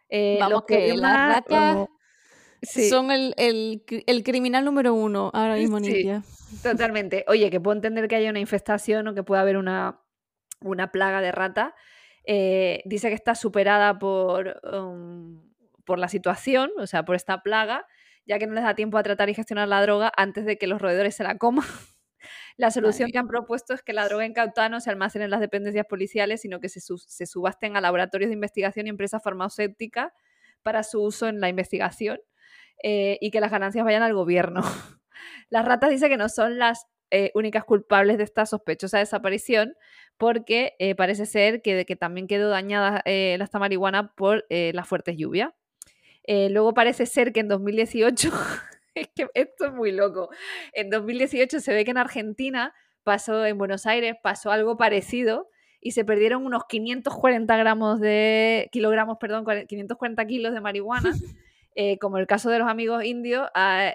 Eh, 0.09 0.37
Vamos, 0.39 0.63
que 0.65 0.95
las 0.95 1.35
ratas 1.35 1.87
son 2.61 3.11
el, 3.11 3.83
criminal 4.23 4.65
número 4.65 4.93
uno 4.93 5.31
ahora 5.33 5.55
mismo, 5.55 5.79
sí, 5.79 6.09
Totalmente. 6.63 7.25
Oye, 7.27 7.49
que 7.49 7.59
puedo 7.59 7.75
entender 7.75 8.07
que 8.07 8.15
haya 8.15 8.29
una 8.29 8.39
infestación 8.39 9.07
o 9.07 9.13
que 9.13 9.23
pueda 9.23 9.41
haber 9.41 9.57
una, 9.57 9.99
una 10.61 10.91
plaga 10.91 11.21
de 11.21 11.31
rata. 11.31 11.75
Eh, 12.23 12.81
dice 12.85 13.09
que 13.09 13.15
está 13.15 13.35
superada 13.35 13.99
por, 13.99 14.59
um, 14.73 15.41
por 15.85 15.99
la 15.99 16.09
situación, 16.09 16.71
o 16.77 16.87
sea, 16.87 17.05
por 17.05 17.15
esta 17.15 17.41
plaga, 17.41 17.85
ya 18.25 18.39
que 18.39 18.47
no 18.47 18.53
les 18.53 18.63
da 18.63 18.75
tiempo 18.75 18.97
a 18.97 19.03
tratar 19.03 19.29
y 19.29 19.33
gestionar 19.33 19.67
la 19.67 19.81
droga 19.81 20.11
antes 20.17 20.45
de 20.45 20.57
que 20.57 20.67
los 20.67 20.81
roedores 20.81 21.15
se 21.15 21.23
la 21.23 21.37
coman. 21.37 21.65
La 22.57 22.71
solución 22.71 23.11
que 23.11 23.19
han 23.19 23.27
propuesto 23.27 23.75
es 23.75 23.83
que 23.83 23.93
la 23.93 24.05
droga 24.05 24.25
incautada 24.25 24.67
no 24.67 24.81
se 24.81 24.89
almacene 24.89 25.25
en 25.25 25.31
las 25.31 25.39
dependencias 25.39 25.85
policiales, 25.85 26.41
sino 26.41 26.59
que 26.59 26.69
se, 26.69 26.81
se 26.81 27.25
subasten 27.27 27.77
a 27.77 27.81
laboratorios 27.81 28.29
de 28.29 28.33
investigación 28.33 28.87
y 28.87 28.89
empresas 28.89 29.21
farmacéuticas 29.21 30.11
para 30.63 30.81
su 30.81 31.03
uso 31.03 31.27
en 31.27 31.39
la 31.39 31.49
investigación 31.49 32.19
eh, 32.83 33.17
y 33.21 33.31
que 33.31 33.41
las 33.41 33.51
ganancias 33.51 33.83
vayan 33.85 34.03
al 34.03 34.13
gobierno. 34.13 34.61
las 35.49 35.65
ratas 35.65 35.89
dice 35.89 36.09
que 36.09 36.17
no 36.17 36.29
son 36.29 36.57
las 36.57 36.85
eh, 37.11 37.31
únicas 37.35 37.63
culpables 37.63 38.17
de 38.17 38.23
esta 38.23 38.45
sospechosa 38.45 38.99
desaparición, 38.99 39.75
porque 40.17 40.75
eh, 40.79 40.95
parece 40.95 41.25
ser 41.25 41.61
que, 41.61 41.85
también 41.95 42.27
quedó 42.27 42.49
dañada 42.49 43.01
esta 43.05 43.59
marihuana 43.59 44.13
por 44.15 44.45
las 44.49 44.87
fuertes 44.87 45.15
lluvias. 45.17 45.51
luego 46.27 46.73
parece 46.73 47.05
ser 47.05 47.31
que 47.31 47.39
en 47.39 47.47
2018, 47.47 48.31
es 48.95 49.07
que 49.15 49.27
esto 49.33 49.65
es 49.67 49.73
muy 49.73 49.91
loco, 49.91 50.29
en 50.73 50.89
2018 50.89 51.59
se 51.59 51.73
ve 51.73 51.85
que 51.85 51.91
en 51.91 51.97
Argentina 51.97 52.73
pasó, 53.03 53.45
en 53.45 53.57
Buenos 53.57 53.85
Aires, 53.85 54.15
pasó 54.21 54.51
algo 54.51 54.75
parecido 54.75 55.49
y 55.79 55.91
se 55.91 56.03
perdieron 56.03 56.45
unos 56.45 56.65
540 56.67 57.55
gramos 57.55 57.99
de, 58.01 58.67
kilogramos, 58.71 59.17
perdón, 59.19 59.45
540 59.67 60.25
kilos 60.25 60.53
de 60.53 60.61
marihuana. 60.61 61.13
Eh, 61.79 61.99
como 61.99 62.17
el 62.17 62.25
caso 62.25 62.49
de 62.49 62.57
los 62.57 62.67
amigos 62.67 63.03
indios, 63.03 63.47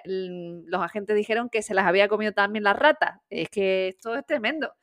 los 0.05 0.81
agentes 0.81 1.17
dijeron 1.17 1.49
que 1.49 1.61
se 1.61 1.73
las 1.73 1.85
había 1.85 2.07
comido 2.07 2.31
también 2.31 2.63
las 2.63 2.77
ratas. 2.77 3.19
Es 3.29 3.49
que 3.49 3.89
esto 3.89 4.15
es 4.15 4.25
tremendo. 4.25 4.73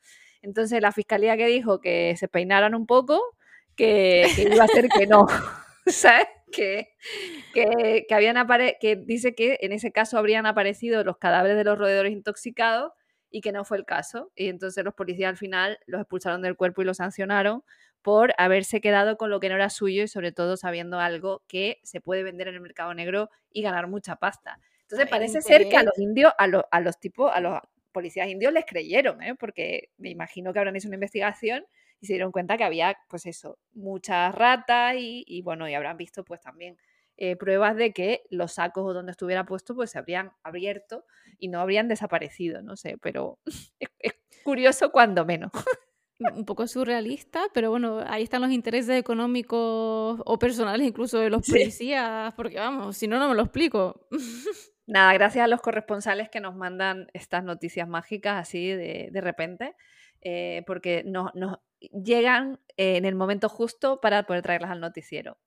Entonces 0.43 0.79
la 0.83 0.91
fiscalía 0.91 1.35
que 1.35 1.47
dijo 1.47 1.81
que 1.81 2.15
se 2.15 2.27
peinaran 2.27 2.75
un 2.75 2.85
poco, 2.85 3.19
que, 3.75 4.27
iba 4.37 4.63
a 4.63 4.67
ser 4.67 4.87
que 4.87 5.07
no. 5.07 5.25
¿Sabes? 5.87 6.27
Que, 6.51 6.89
que, 7.55 8.05
habían 8.11 8.37
que 8.79 8.95
dice 8.97 9.33
que 9.33 9.57
en 9.61 9.71
ese 9.71 9.91
caso 9.91 10.19
habrían 10.19 10.45
aparecido 10.45 11.03
los 11.03 11.17
cadáveres 11.17 11.57
de 11.57 11.63
los 11.63 11.79
roedores 11.79 12.11
intoxicados 12.11 12.91
y 13.31 13.41
que 13.41 13.51
no 13.51 13.65
fue 13.65 13.77
el 13.77 13.85
caso. 13.85 14.31
Y 14.35 14.49
entonces 14.49 14.83
los 14.83 14.93
policías 14.93 15.29
al 15.29 15.37
final 15.37 15.79
los 15.87 16.01
expulsaron 16.01 16.43
del 16.43 16.55
cuerpo 16.55 16.83
y 16.83 16.85
los 16.85 16.97
sancionaron 16.97 17.63
por 18.01 18.33
haberse 18.37 18.81
quedado 18.81 19.17
con 19.17 19.29
lo 19.29 19.39
que 19.39 19.49
no 19.49 19.55
era 19.55 19.69
suyo 19.69 20.03
y 20.03 20.07
sobre 20.07 20.31
todo 20.31 20.57
sabiendo 20.57 20.99
algo 20.99 21.43
que 21.47 21.79
se 21.83 22.01
puede 22.01 22.23
vender 22.23 22.47
en 22.47 22.55
el 22.55 22.61
mercado 22.61 22.93
negro 22.93 23.29
y 23.51 23.61
ganar 23.61 23.87
mucha 23.87 24.15
pasta. 24.15 24.59
Entonces 24.81 25.07
parece 25.09 25.41
ser 25.41 25.69
que 25.69 25.77
a 25.77 25.83
los 25.83 25.97
indios, 25.97 26.33
a, 26.37 26.47
los, 26.47 26.63
a 26.69 26.81
los 26.81 26.99
tipos, 26.99 27.31
a 27.33 27.39
los 27.39 27.59
policías 27.91 28.27
indios 28.27 28.53
les 28.53 28.65
creyeron, 28.65 29.21
¿eh? 29.21 29.35
porque 29.35 29.89
me 29.97 30.09
imagino 30.09 30.51
que 30.51 30.59
habrán 30.59 30.75
hecho 30.75 30.87
una 30.87 30.95
investigación 30.95 31.65
y 31.99 32.07
se 32.07 32.13
dieron 32.13 32.31
cuenta 32.31 32.57
que 32.57 32.63
había, 32.63 32.97
pues 33.07 33.25
eso, 33.25 33.59
muchas 33.73 34.33
ratas 34.33 34.95
y, 34.97 35.41
bueno, 35.43 35.69
y 35.69 35.75
habrán 35.75 35.97
visto 35.97 36.23
pues 36.25 36.41
también 36.41 36.77
eh, 37.17 37.35
pruebas 37.35 37.75
de 37.75 37.93
que 37.93 38.23
los 38.29 38.53
sacos 38.53 38.85
o 38.85 38.93
donde 38.93 39.11
estuviera 39.11 39.45
puesto 39.45 39.75
pues 39.75 39.91
se 39.91 39.99
habrían 39.99 40.31
abierto 40.43 41.05
y 41.37 41.49
no 41.49 41.59
habrían 41.59 41.87
desaparecido, 41.87 42.61
no 42.63 42.75
sé, 42.75 42.97
pero 43.01 43.39
es 43.99 44.13
curioso 44.43 44.91
cuando 44.91 45.25
menos. 45.25 45.51
Un 46.35 46.45
poco 46.45 46.67
surrealista, 46.67 47.43
pero 47.53 47.69
bueno, 47.69 48.03
ahí 48.07 48.23
están 48.23 48.41
los 48.41 48.51
intereses 48.51 48.99
económicos 48.99 50.21
o 50.25 50.39
personales 50.39 50.87
incluso 50.87 51.19
de 51.19 51.29
los 51.29 51.47
policías, 51.47 52.33
porque 52.35 52.57
vamos, 52.57 52.97
si 52.97 53.07
no, 53.07 53.19
no 53.19 53.29
me 53.29 53.35
lo 53.35 53.43
explico. 53.43 54.07
Nada, 54.87 55.13
gracias 55.13 55.45
a 55.45 55.47
los 55.47 55.61
corresponsales 55.61 56.29
que 56.29 56.39
nos 56.39 56.55
mandan 56.55 57.07
estas 57.13 57.43
noticias 57.43 57.87
mágicas 57.87 58.39
así 58.39 58.67
de, 58.67 59.21
repente, 59.21 59.75
eh, 60.21 60.63
porque 60.67 61.03
nos, 61.05 61.33
nos 61.33 61.59
llegan 61.79 62.59
en 62.77 63.05
el 63.05 63.15
momento 63.15 63.47
justo 63.49 64.01
para 64.01 64.23
poder 64.23 64.41
traerlas 64.41 64.71
al 64.71 64.81
noticiero. 64.81 65.37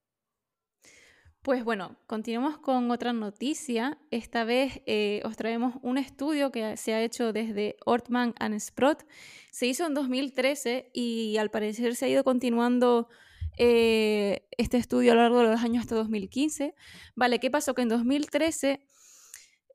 Pues 1.44 1.62
bueno, 1.62 1.98
continuamos 2.06 2.56
con 2.56 2.90
otra 2.90 3.12
noticia. 3.12 3.98
Esta 4.10 4.44
vez 4.44 4.80
eh, 4.86 5.20
os 5.26 5.36
traemos 5.36 5.74
un 5.82 5.98
estudio 5.98 6.50
que 6.50 6.78
se 6.78 6.94
ha 6.94 7.02
hecho 7.02 7.34
desde 7.34 7.76
Ortman 7.84 8.32
and 8.38 8.58
Sprott. 8.58 9.04
Se 9.52 9.66
hizo 9.66 9.84
en 9.84 9.92
2013 9.92 10.90
y 10.94 11.36
al 11.36 11.50
parecer 11.50 11.96
se 11.96 12.06
ha 12.06 12.08
ido 12.08 12.24
continuando 12.24 13.10
eh, 13.58 14.48
este 14.56 14.78
estudio 14.78 15.12
a 15.12 15.16
lo 15.16 15.20
largo 15.20 15.40
de 15.40 15.48
los 15.48 15.60
años 15.62 15.82
hasta 15.82 15.96
2015. 15.96 16.74
Vale, 17.14 17.38
¿qué 17.40 17.50
pasó? 17.50 17.74
Que 17.74 17.82
en 17.82 17.90
2013 17.90 18.80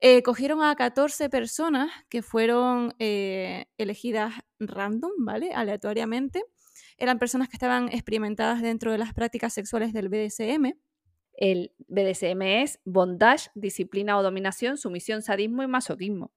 eh, 0.02 0.24
cogieron 0.24 0.64
a 0.64 0.76
14 0.76 1.30
personas 1.30 1.92
que 2.10 2.24
fueron 2.24 2.96
elegidas 2.98 4.34
random, 4.60 5.12
¿vale? 5.20 5.54
Aleatoriamente. 5.54 6.44
Eran 6.98 7.20
personas 7.20 7.48
que 7.48 7.58
estaban 7.58 7.90
experimentadas 7.90 8.64
dentro 8.64 8.92
de 8.92 8.98
las 8.98 9.14
prácticas 9.14 9.54
sexuales 9.54 9.94
del 9.94 10.10
BDSM 10.10 10.74
el 11.40 11.74
BDSM 11.88 12.42
es 12.42 12.82
bondage, 12.84 13.50
disciplina 13.56 14.18
o 14.18 14.24
dominación, 14.24 14.76
sumisión, 14.78 15.22
sadismo 15.22 15.64
y 15.64 15.68
masoquismo. 15.68 16.34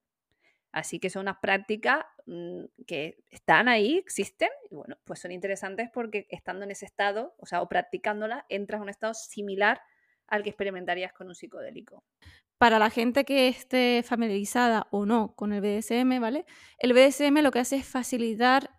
Así 0.70 1.00
que 1.00 1.10
son 1.10 1.22
unas 1.22 1.38
prácticas 1.42 2.04
mm, 2.26 2.66
que 2.86 3.18
están 3.28 3.68
ahí, 3.68 3.98
existen, 3.98 4.48
y 4.70 4.76
bueno, 4.76 4.96
pues 5.04 5.18
son 5.18 5.32
interesantes 5.32 5.90
porque 5.92 6.28
estando 6.30 6.64
en 6.64 6.70
ese 6.70 6.86
estado, 6.86 7.34
o 7.38 7.46
sea, 7.46 7.62
o 7.62 7.68
practicándola, 7.68 8.46
entras 8.48 8.78
a 8.78 8.82
un 8.84 8.88
estado 8.90 9.12
similar 9.12 9.80
al 10.28 10.44
que 10.44 10.50
experimentarías 10.50 11.12
con 11.12 11.26
un 11.26 11.34
psicodélico. 11.34 12.04
Para 12.56 12.78
la 12.78 12.88
gente 12.88 13.24
que 13.24 13.48
esté 13.48 14.04
familiarizada 14.04 14.86
o 14.92 15.04
no 15.04 15.34
con 15.34 15.52
el 15.52 15.60
BDSM, 15.60 16.20
¿vale? 16.20 16.46
El 16.78 16.92
BDSM 16.92 17.42
lo 17.42 17.50
que 17.50 17.58
hace 17.58 17.74
es 17.74 17.86
facilitar 17.86 18.70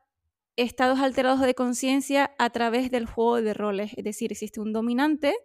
estados 0.55 0.99
alterados 0.99 1.41
de 1.41 1.53
conciencia 1.53 2.33
a 2.39 2.49
través 2.51 2.91
del 2.91 3.07
juego 3.07 3.41
de 3.41 3.53
roles. 3.53 3.91
Es 3.97 4.05
decir, 4.05 4.31
existe 4.31 4.61
un 4.61 4.71
dominante 4.71 5.35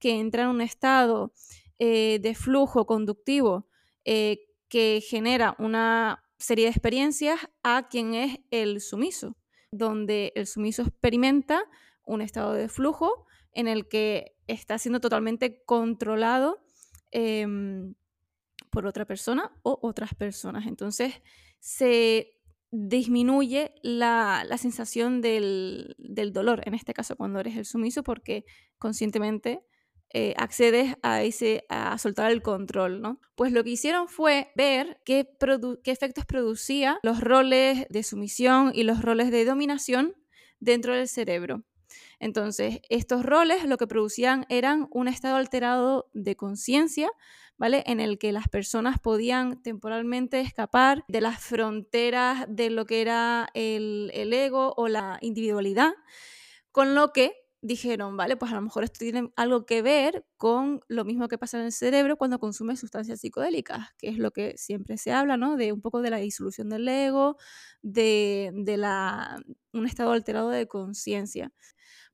que 0.00 0.18
entra 0.18 0.44
en 0.44 0.48
un 0.48 0.60
estado 0.60 1.32
eh, 1.78 2.18
de 2.20 2.34
flujo 2.34 2.86
conductivo 2.86 3.68
eh, 4.04 4.48
que 4.68 5.02
genera 5.06 5.54
una 5.58 6.24
serie 6.38 6.64
de 6.64 6.70
experiencias 6.70 7.38
a 7.62 7.88
quien 7.88 8.14
es 8.14 8.38
el 8.50 8.80
sumiso, 8.80 9.36
donde 9.70 10.32
el 10.34 10.46
sumiso 10.46 10.82
experimenta 10.82 11.62
un 12.04 12.22
estado 12.22 12.54
de 12.54 12.68
flujo 12.68 13.26
en 13.52 13.68
el 13.68 13.88
que 13.88 14.36
está 14.46 14.78
siendo 14.78 15.00
totalmente 15.00 15.62
controlado 15.64 16.64
em, 17.10 17.94
por 18.70 18.86
otra 18.86 19.04
persona 19.04 19.52
o 19.62 19.78
otras 19.82 20.14
personas. 20.14 20.66
Entonces 20.66 21.22
se 21.58 22.40
disminuye 22.70 23.74
la, 23.82 24.46
sensación 24.56 25.20
del, 25.20 25.94
del, 25.98 26.32
dolor, 26.32 26.62
en 26.64 26.74
este 26.74 26.94
caso 26.94 27.16
cuando 27.16 27.40
eres 27.40 27.56
el 27.56 27.64
sumiso, 27.64 28.02
porque 28.02 28.44
conscientemente 28.78 29.60
eh, 30.12 30.34
accedes 30.36 30.96
a, 31.02 31.22
ese, 31.22 31.64
a 31.68 31.96
soltar 31.96 32.32
el 32.32 32.42
control, 32.42 33.00
¿no? 33.00 33.20
Pues 33.36 33.52
lo 33.52 33.62
que 33.62 33.70
hicieron 33.70 34.08
fue 34.08 34.50
ver 34.56 35.00
qué, 35.04 35.28
efectos 35.84 36.26
producía 36.26 36.98
los 37.04 37.20
roles 37.20 37.86
de 37.90 38.02
sumisión 38.02 38.72
y 38.74 38.82
los 38.82 39.02
roles 39.02 39.30
de 39.30 39.44
dominación 39.44 40.16
dentro 40.58 40.94
del 40.94 41.06
cerebro. 41.06 41.62
Entonces, 42.18 42.80
estos 42.88 43.24
roles 43.24 43.64
lo 43.64 43.76
que 43.76 43.86
producían 43.86 44.46
eran 44.48 44.88
un 44.90 45.06
estado 45.06 45.36
alterado 45.36 46.10
de 46.12 46.34
conciencia, 46.34 47.08
¿vale? 47.56 47.84
En 47.86 48.00
el 48.00 48.18
que 48.18 48.32
las 48.32 48.48
personas 48.48 48.98
podían 48.98 49.62
temporalmente 49.62 50.40
escapar 50.40 51.04
de 51.06 51.20
las 51.20 51.40
fronteras 51.40 52.46
de 52.48 52.70
lo 52.70 52.84
que 52.84 53.00
era 53.00 53.48
el 53.54 54.10
ego 54.32 54.74
o 54.76 54.88
la 54.88 55.18
individualidad, 55.20 55.92
con 56.72 56.96
lo 56.96 57.12
que 57.12 57.32
dijeron, 57.62 58.16
vale, 58.16 58.36
pues 58.36 58.52
a 58.52 58.54
lo 58.54 58.62
mejor 58.62 58.84
esto 58.84 58.98
tiene 59.00 59.30
algo 59.36 59.66
que 59.66 59.82
ver 59.82 60.24
con 60.36 60.80
lo 60.88 61.04
mismo 61.04 61.28
que 61.28 61.38
pasa 61.38 61.58
en 61.58 61.66
el 61.66 61.72
cerebro 61.72 62.16
cuando 62.16 62.38
consume 62.38 62.76
sustancias 62.76 63.20
psicodélicas, 63.20 63.88
que 63.98 64.08
es 64.08 64.18
lo 64.18 64.30
que 64.30 64.56
siempre 64.56 64.96
se 64.96 65.12
habla, 65.12 65.36
¿no? 65.36 65.56
De 65.56 65.72
un 65.72 65.80
poco 65.82 66.00
de 66.02 66.10
la 66.10 66.16
disolución 66.18 66.70
del 66.70 66.88
ego, 66.88 67.36
de, 67.82 68.50
de 68.54 68.76
la, 68.76 69.42
un 69.72 69.86
estado 69.86 70.12
alterado 70.12 70.48
de 70.50 70.66
conciencia. 70.68 71.52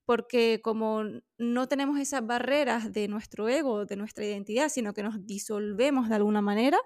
Porque 0.04 0.60
como 0.62 1.02
no 1.38 1.68
tenemos 1.68 1.98
esas 1.98 2.26
barreras 2.26 2.92
de 2.92 3.08
nuestro 3.08 3.48
ego, 3.48 3.86
de 3.86 3.96
nuestra 3.96 4.24
identidad, 4.24 4.68
sino 4.68 4.94
que 4.94 5.02
nos 5.02 5.26
disolvemos 5.26 6.08
de 6.08 6.16
alguna 6.16 6.42
manera 6.42 6.78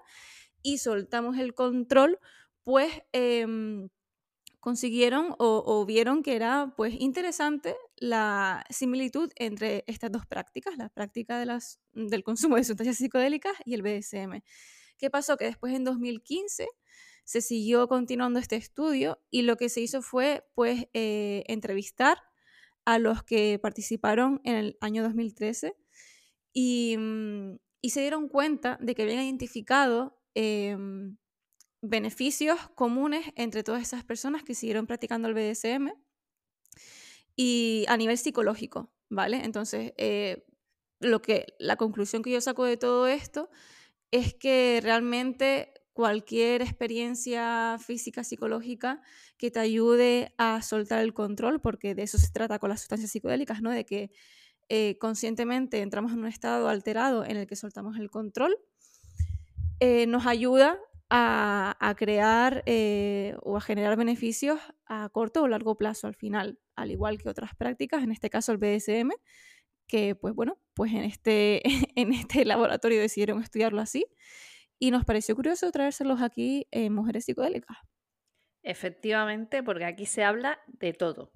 y 0.61 0.79
soltamos 0.79 1.37
el 1.37 1.53
control, 1.53 2.19
pues... 2.63 2.91
Em, 3.11 3.89
consiguieron 4.61 5.35
o, 5.39 5.85
vieron 5.85 6.21
que 6.21 6.35
era 6.35 6.73
pues 6.77 6.93
interesante 6.99 7.75
la 7.97 8.63
similitud 8.69 9.31
entre 9.35 9.83
estas 9.87 10.11
dos 10.11 10.27
prácticas, 10.27 10.77
la 10.77 10.87
práctica 10.89 11.39
de 11.39 11.47
las, 11.47 11.79
del 11.93 12.23
consumo 12.23 12.55
de 12.55 12.63
sustancias 12.63 12.97
psicodélicas 12.97 13.53
y 13.65 13.73
el 13.73 13.81
BDSM. 13.81 14.41
¿Qué 14.97 15.09
pasó? 15.09 15.35
Que 15.35 15.45
después 15.45 15.73
en 15.73 15.83
2015 15.83 16.67
se 17.23 17.41
siguió 17.41 17.87
continuando 17.87 18.39
este 18.39 18.55
estudio 18.55 19.19
y 19.31 19.41
lo 19.41 19.57
que 19.57 19.67
se 19.67 19.81
hizo 19.81 20.03
fue 20.03 20.45
pues 20.53 20.85
eh, 20.93 21.43
entrevistar 21.47 22.19
a 22.85 22.99
los 22.99 23.23
que 23.23 23.57
participaron 23.59 24.41
en 24.43 24.55
el 24.55 24.77
año 24.79 25.01
2013 25.01 25.75
y, 26.53 26.97
mm, 26.97 27.57
y 27.81 27.89
se 27.89 28.01
dieron 28.01 28.29
cuenta 28.29 28.77
de 28.79 28.93
que 28.93 29.01
habían 29.01 29.23
identificado 29.23 30.21
em, 30.35 31.17
beneficios 31.81 32.59
comunes 32.75 33.25
entre 33.35 33.63
todas 33.63 33.81
esas 33.81 34.03
personas 34.03 34.43
que 34.43 34.55
siguieron 34.55 34.87
practicando 34.87 35.27
el 35.27 35.33
BDSM 35.33 35.91
y 37.35 37.85
a 37.87 37.97
nivel 37.97 38.17
psicológico, 38.17 38.91
¿vale? 39.09 39.43
Entonces, 39.43 39.93
eh, 39.97 40.45
lo 40.99 41.21
que, 41.21 41.55
la 41.59 41.75
conclusión 41.77 42.21
que 42.21 42.31
yo 42.31 42.41
saco 42.41 42.65
de 42.65 42.77
todo 42.77 43.07
esto 43.07 43.49
es 44.11 44.33
que 44.33 44.79
realmente 44.83 45.73
cualquier 45.93 46.61
experiencia 46.61 47.77
física, 47.79 48.23
psicológica 48.23 49.01
que 49.37 49.51
te 49.51 49.59
ayude 49.59 50.33
a 50.37 50.61
soltar 50.61 50.99
el 50.99 51.13
control, 51.13 51.59
porque 51.61 51.95
de 51.95 52.03
eso 52.03 52.17
se 52.17 52.31
trata 52.31 52.59
con 52.59 52.69
las 52.69 52.81
sustancias 52.81 53.11
psicodélicas, 53.11 53.61
¿no? 53.61 53.71
De 53.71 53.85
que 53.85 54.11
eh, 54.69 54.97
conscientemente 54.99 55.81
entramos 55.81 56.13
en 56.13 56.19
un 56.19 56.27
estado 56.27 56.69
alterado 56.69 57.25
en 57.25 57.37
el 57.37 57.47
que 57.47 57.55
soltamos 57.55 57.97
el 57.97 58.09
control, 58.09 58.55
eh, 59.79 60.05
nos 60.07 60.27
ayuda 60.27 60.79
a, 61.13 61.93
crear 61.97 62.63
eh, 62.65 63.35
o 63.41 63.57
a 63.57 63.61
generar 63.61 63.97
beneficios 63.97 64.59
a 64.85 65.09
corto 65.09 65.43
o 65.43 65.47
largo 65.47 65.75
plazo 65.75 66.07
al 66.07 66.15
final, 66.15 66.57
al 66.75 66.89
igual 66.89 67.17
que 67.17 67.27
otras 67.27 67.53
prácticas, 67.55 68.01
en 68.03 68.11
este 68.11 68.29
caso 68.29 68.53
el 68.53 68.57
BDSM, 68.57 69.11
que 69.87 70.15
pues 70.15 70.33
bueno, 70.33 70.57
pues 70.73 70.93
en 70.93 71.03
este, 71.03 71.61
en 71.95 72.13
este 72.13 72.45
laboratorio 72.45 73.01
decidieron 73.01 73.43
estudiarlo 73.43 73.81
así 73.81 74.05
y 74.79 74.91
nos 74.91 75.03
pareció 75.03 75.35
curioso 75.35 75.69
traérselos 75.71 76.21
aquí 76.21 76.67
en 76.71 76.93
Mujeres 76.93 77.25
Psicodélicas. 77.25 77.77
Efectivamente, 78.63 79.63
porque 79.63 79.85
aquí 79.85 80.05
se 80.05 80.23
habla 80.23 80.59
de 80.67 80.93
todo. 80.93 81.33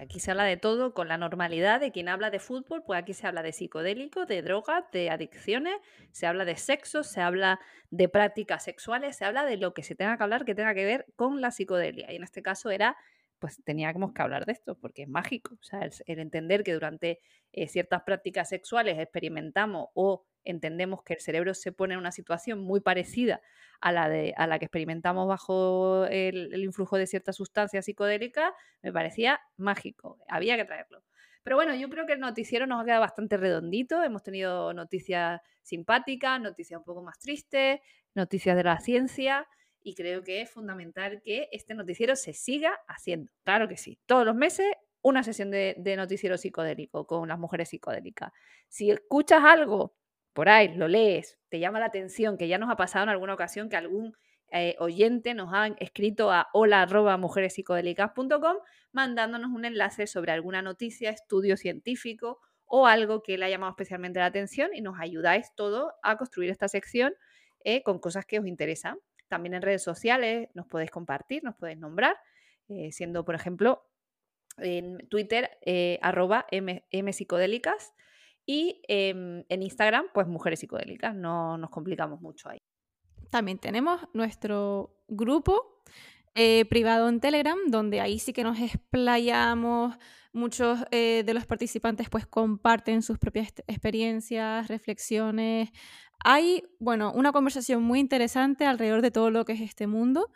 Aquí 0.00 0.20
se 0.20 0.30
habla 0.30 0.44
de 0.44 0.56
todo 0.56 0.94
con 0.94 1.08
la 1.08 1.18
normalidad 1.18 1.78
de 1.78 1.92
quien 1.92 2.08
habla 2.08 2.30
de 2.30 2.38
fútbol, 2.38 2.82
pues 2.84 2.98
aquí 2.98 3.12
se 3.12 3.26
habla 3.26 3.42
de 3.42 3.52
psicodélico, 3.52 4.24
de 4.24 4.40
drogas, 4.40 4.84
de 4.90 5.10
adicciones, 5.10 5.74
se 6.12 6.26
habla 6.26 6.46
de 6.46 6.56
sexo, 6.56 7.02
se 7.02 7.20
habla 7.20 7.60
de 7.90 8.08
prácticas 8.08 8.64
sexuales, 8.64 9.16
se 9.16 9.26
habla 9.26 9.44
de 9.44 9.58
lo 9.58 9.74
que 9.74 9.82
se 9.82 9.94
tenga 9.94 10.16
que 10.16 10.22
hablar 10.22 10.46
que 10.46 10.54
tenga 10.54 10.74
que 10.74 10.86
ver 10.86 11.06
con 11.14 11.42
la 11.42 11.50
psicodelia. 11.50 12.10
Y 12.10 12.16
en 12.16 12.22
este 12.22 12.42
caso 12.42 12.70
era, 12.70 12.96
pues 13.42 13.60
teníamos 13.64 14.12
que 14.12 14.22
hablar 14.22 14.46
de 14.46 14.52
esto, 14.52 14.78
porque 14.78 15.02
es 15.02 15.08
mágico. 15.08 15.56
O 15.60 15.64
sea, 15.64 15.80
el, 16.06 16.18
entender 16.20 16.62
que 16.62 16.74
durante 16.74 17.18
eh, 17.50 17.66
ciertas 17.66 18.04
prácticas 18.04 18.48
sexuales 18.48 19.00
experimentamos 19.00 19.88
o 19.94 20.24
entendemos 20.44 21.02
que 21.02 21.14
el 21.14 21.20
cerebro 21.20 21.52
se 21.52 21.72
pone 21.72 21.94
en 21.94 21.98
una 21.98 22.12
situación 22.12 22.60
muy 22.60 22.78
parecida 22.78 23.40
a 23.80 23.90
la, 23.90 24.08
de, 24.08 24.32
a 24.36 24.46
la 24.46 24.60
que 24.60 24.66
experimentamos 24.66 25.26
bajo 25.26 26.04
el, 26.04 26.54
influjo 26.62 26.96
de 26.96 27.08
ciertas 27.08 27.34
sustancias 27.34 27.84
psicodélicas, 27.84 28.52
me 28.80 28.92
parecía 28.92 29.40
mágico, 29.56 30.20
había 30.28 30.56
que 30.56 30.64
traerlo. 30.64 31.02
Pero 31.42 31.56
bueno, 31.56 31.74
yo 31.74 31.88
creo 31.88 32.06
que 32.06 32.12
el 32.12 32.20
noticiero 32.20 32.68
nos 32.68 32.80
ha 32.80 32.84
quedado 32.84 33.00
bastante 33.00 33.38
redondito, 33.38 34.04
hemos 34.04 34.22
tenido 34.22 34.72
noticias 34.72 35.40
simpáticas, 35.62 36.40
noticias 36.40 36.78
un 36.78 36.84
poco 36.84 37.02
más 37.02 37.18
tristes, 37.18 37.80
noticias 38.14 38.54
de 38.56 38.62
la 38.62 38.78
ciencia 38.78 39.48
y 39.82 39.94
creo 39.94 40.22
que 40.22 40.40
es 40.40 40.50
fundamental 40.50 41.20
que 41.22 41.48
este 41.52 41.74
noticiero 41.74 42.16
se 42.16 42.32
siga 42.32 42.80
haciendo. 42.86 43.32
Claro 43.44 43.68
que 43.68 43.76
sí. 43.76 43.98
Todos 44.06 44.24
los 44.24 44.34
meses 44.34 44.66
una 45.02 45.22
sesión 45.24 45.50
de, 45.50 45.94
noticiero 45.96 46.38
psicodélico 46.38 47.06
con 47.06 47.28
las 47.28 47.38
mujeres 47.38 47.68
psicodélicas. 47.68 48.32
Si 48.68 48.90
escuchas 48.90 49.42
algo 49.44 49.94
por 50.32 50.48
ahí, 50.48 50.74
lo 50.74 50.88
lees, 50.88 51.38
te 51.48 51.58
llama 51.58 51.80
la 51.80 51.86
atención, 51.86 52.38
que 52.38 52.48
ya 52.48 52.56
nos 52.56 52.70
ha 52.70 52.76
pasado 52.76 53.02
en 53.02 53.10
alguna 53.10 53.34
ocasión 53.34 53.68
que 53.68 53.76
algún 53.76 54.14
eh, 54.50 54.76
oyente 54.78 55.34
nos 55.34 55.52
ha 55.52 55.66
escrito 55.78 56.30
a 56.30 56.48
hola 56.52 56.86
mandándonos 58.92 59.50
un 59.50 59.64
enlace 59.64 60.06
sobre 60.06 60.32
alguna 60.32 60.62
noticia, 60.62 61.10
estudio 61.10 61.56
científico 61.56 62.38
o 62.66 62.86
algo 62.86 63.22
que 63.22 63.36
le 63.36 63.46
ha 63.46 63.50
llamado 63.50 63.70
especialmente 63.70 64.20
la 64.20 64.26
atención 64.26 64.70
y 64.72 64.80
nos 64.80 64.98
ayudáis 65.00 65.54
todo 65.54 65.94
a 66.02 66.16
construir 66.16 66.50
esta 66.50 66.68
sección 66.68 67.12
eh, 67.64 67.82
con 67.82 67.98
cosas 67.98 68.24
que 68.24 68.38
os 68.38 68.46
interesan. 68.46 68.98
También 69.32 69.54
en 69.54 69.62
redes 69.62 69.82
sociales 69.82 70.50
nos 70.52 70.66
podéis 70.66 70.90
compartir, 70.90 71.42
nos 71.42 71.54
podéis 71.54 71.78
nombrar, 71.78 72.18
eh, 72.68 72.92
siendo, 72.92 73.24
por 73.24 73.34
ejemplo, 73.34 73.82
en 74.58 75.08
Twitter, 75.08 75.56
eh, 75.62 75.98
arroba 76.02 76.44
M, 76.50 77.12
psicodélicas, 77.14 77.94
y 78.44 78.82
em, 78.88 79.42
en 79.48 79.62
Instagram, 79.62 80.04
pues 80.12 80.26
mujeres 80.26 80.60
psicodélicas. 80.60 81.14
No 81.14 81.56
nos 81.56 81.70
complicamos 81.70 82.20
mucho 82.20 82.50
ahí. 82.50 82.58
También 83.30 83.56
tenemos 83.56 84.02
nuestro 84.12 85.02
grupo 85.08 85.82
eh, 86.34 86.66
privado 86.66 87.08
en 87.08 87.18
Telegram, 87.18 87.56
donde 87.68 88.02
ahí 88.02 88.18
sí 88.18 88.34
que 88.34 88.44
nos 88.44 88.60
explayamos. 88.60 89.96
Muchos 90.34 90.78
de 90.90 91.30
los 91.34 91.44
participantes 91.44 92.08
pues 92.08 92.26
comparten 92.26 93.02
sus 93.02 93.18
propias 93.18 93.52
experiencias, 93.66 94.68
reflexiones, 94.68 95.70
hay, 96.24 96.62
bueno, 96.78 97.12
una 97.12 97.32
conversación 97.32 97.82
muy 97.82 98.00
interesante 98.00 98.66
alrededor 98.66 99.02
de 99.02 99.10
todo 99.10 99.30
lo 99.30 99.44
que 99.44 99.52
es 99.52 99.60
este 99.60 99.86
mundo, 99.86 100.30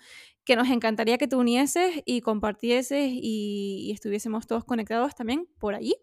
que 0.44 0.56
nos 0.56 0.68
encantaría 0.68 1.18
que 1.18 1.28
te 1.28 1.36
unieses 1.36 2.02
y 2.04 2.20
compartieses 2.20 3.08
y, 3.10 3.90
estuviésemos 3.92 4.46
todos 4.46 4.64
conectados 4.64 5.14
también 5.14 5.48
por 5.58 5.74
allí. 5.74 5.96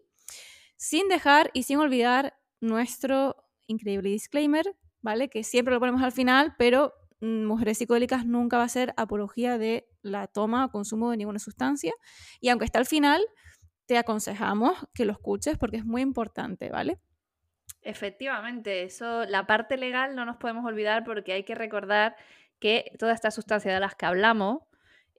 Sin 0.76 1.08
dejar 1.08 1.50
y 1.54 1.62
sin 1.62 1.78
olvidar 1.78 2.34
nuestro 2.60 3.36
increíble 3.66 4.10
disclaimer, 4.10 4.76
¿vale? 5.00 5.28
Que 5.28 5.44
siempre 5.44 5.72
lo 5.72 5.80
ponemos 5.80 6.02
al 6.02 6.12
final, 6.12 6.54
pero 6.58 6.92
mm, 7.20 7.44
Mujeres 7.44 7.78
Psicodélicas 7.78 8.26
nunca 8.26 8.58
va 8.58 8.64
a 8.64 8.68
ser 8.68 8.92
apología 8.96 9.56
de 9.58 9.88
la 10.02 10.26
toma 10.26 10.66
o 10.66 10.70
consumo 10.70 11.10
de 11.10 11.16
ninguna 11.16 11.38
sustancia. 11.38 11.94
Y 12.40 12.50
aunque 12.50 12.66
está 12.66 12.78
al 12.78 12.86
final, 12.86 13.22
te 13.86 13.96
aconsejamos 13.98 14.76
que 14.94 15.04
lo 15.04 15.12
escuches 15.12 15.56
porque 15.58 15.78
es 15.78 15.84
muy 15.84 16.02
importante, 16.02 16.70
¿vale? 16.70 16.98
Efectivamente, 17.84 18.82
eso, 18.82 19.24
la 19.26 19.46
parte 19.46 19.76
legal 19.76 20.16
no 20.16 20.24
nos 20.24 20.36
podemos 20.36 20.64
olvidar 20.64 21.04
porque 21.04 21.32
hay 21.32 21.44
que 21.44 21.54
recordar 21.54 22.16
que 22.58 22.92
todas 22.98 23.14
estas 23.14 23.34
sustancias 23.34 23.74
de 23.74 23.80
las 23.80 23.94
que 23.94 24.06
hablamos 24.06 24.62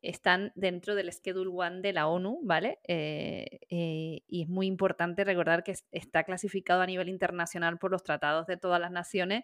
están 0.02 0.52
dentro 0.56 0.96
del 0.96 1.12
Schedule 1.12 1.52
One 1.54 1.82
de 1.82 1.94
la 1.94 2.08
ONU, 2.08 2.40
¿vale? 2.44 2.80
Eh, 2.88 3.60
eh, 3.70 4.24
y 4.28 4.44
es 4.44 4.50
muy 4.50 4.68
importante 4.68 5.24
recordar 5.24 5.64
que 5.64 5.76
está 5.92 6.24
clasificado 6.24 6.82
a 6.82 6.88
nivel 6.88 7.10
internacional 7.10 7.78
por 7.78 7.92
los 7.92 8.04
tratados 8.04 8.48
de 8.48 8.58
todas 8.58 8.80
las 8.80 8.92
naciones 8.92 9.44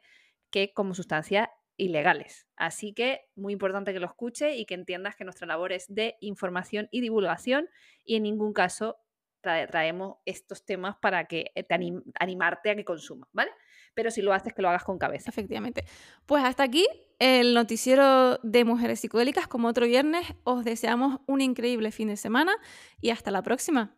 que 0.50 0.74
como 0.74 0.94
sustancias 0.96 1.48
ilegales. 1.78 2.48
Así 2.56 2.94
que 2.94 3.22
muy 3.36 3.54
importante 3.54 3.94
que 3.94 4.00
lo 4.00 4.08
escuche 4.08 4.56
y 4.56 4.66
que 4.66 4.76
entiendas 4.76 5.16
que 5.16 5.24
nuestra 5.24 5.48
labor 5.48 5.72
es 5.72 5.86
de 5.88 6.16
información 6.22 6.88
y 6.92 7.02
divulgación 7.02 7.70
y 8.04 8.16
en 8.16 8.24
ningún 8.24 8.54
caso 8.54 8.98
traemos 9.42 10.18
estos 10.26 10.66
temas 10.66 10.96
para 11.02 11.26
que 11.26 11.52
eh, 11.56 11.64
te 11.64 11.76
animarte 12.20 12.70
a 12.70 12.76
que 12.76 12.86
consumas, 12.86 13.30
¿vale? 13.34 13.52
Pero 13.94 14.12
si 14.12 14.22
lo 14.22 14.34
haces, 14.34 14.54
que 14.54 14.62
lo 14.62 14.70
hagas 14.70 14.84
con 14.84 14.98
cabeza. 14.98 15.30
Efectivamente. 15.30 15.84
Pues 16.26 16.44
hasta 16.44 16.64
aquí 16.64 16.88
el 17.20 17.54
noticiero 17.54 18.38
de 18.44 18.64
Mujeres 18.64 19.02
Psicodélicas. 19.02 19.48
Como 19.48 19.68
otro 19.68 19.86
viernes, 19.86 20.26
os 20.44 20.64
deseamos 20.64 21.20
un 21.28 21.42
increíble 21.42 21.92
fin 21.92 22.08
de 22.08 22.18
semana 22.18 22.54
y 23.02 23.10
hasta 23.10 23.32
la 23.32 23.42
próxima. 23.42 23.96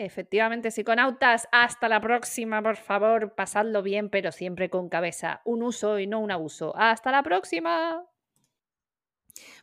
Efectivamente, 0.00 0.70
psiconautas, 0.70 1.48
hasta 1.50 1.88
la 1.88 2.00
próxima, 2.00 2.62
por 2.62 2.76
favor, 2.76 3.34
pasadlo 3.34 3.82
bien, 3.82 4.10
pero 4.10 4.30
siempre 4.30 4.70
con 4.70 4.88
cabeza. 4.88 5.42
Un 5.44 5.64
uso 5.64 5.98
y 5.98 6.06
no 6.06 6.20
un 6.20 6.30
abuso. 6.30 6.72
Hasta 6.76 7.10
la 7.10 7.24
próxima. 7.24 8.04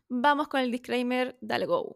Vamos 0.10 0.50
con 0.50 0.60
el 0.60 0.72
disclaimer, 0.72 1.38
dale 1.40 1.66
go. 1.66 1.96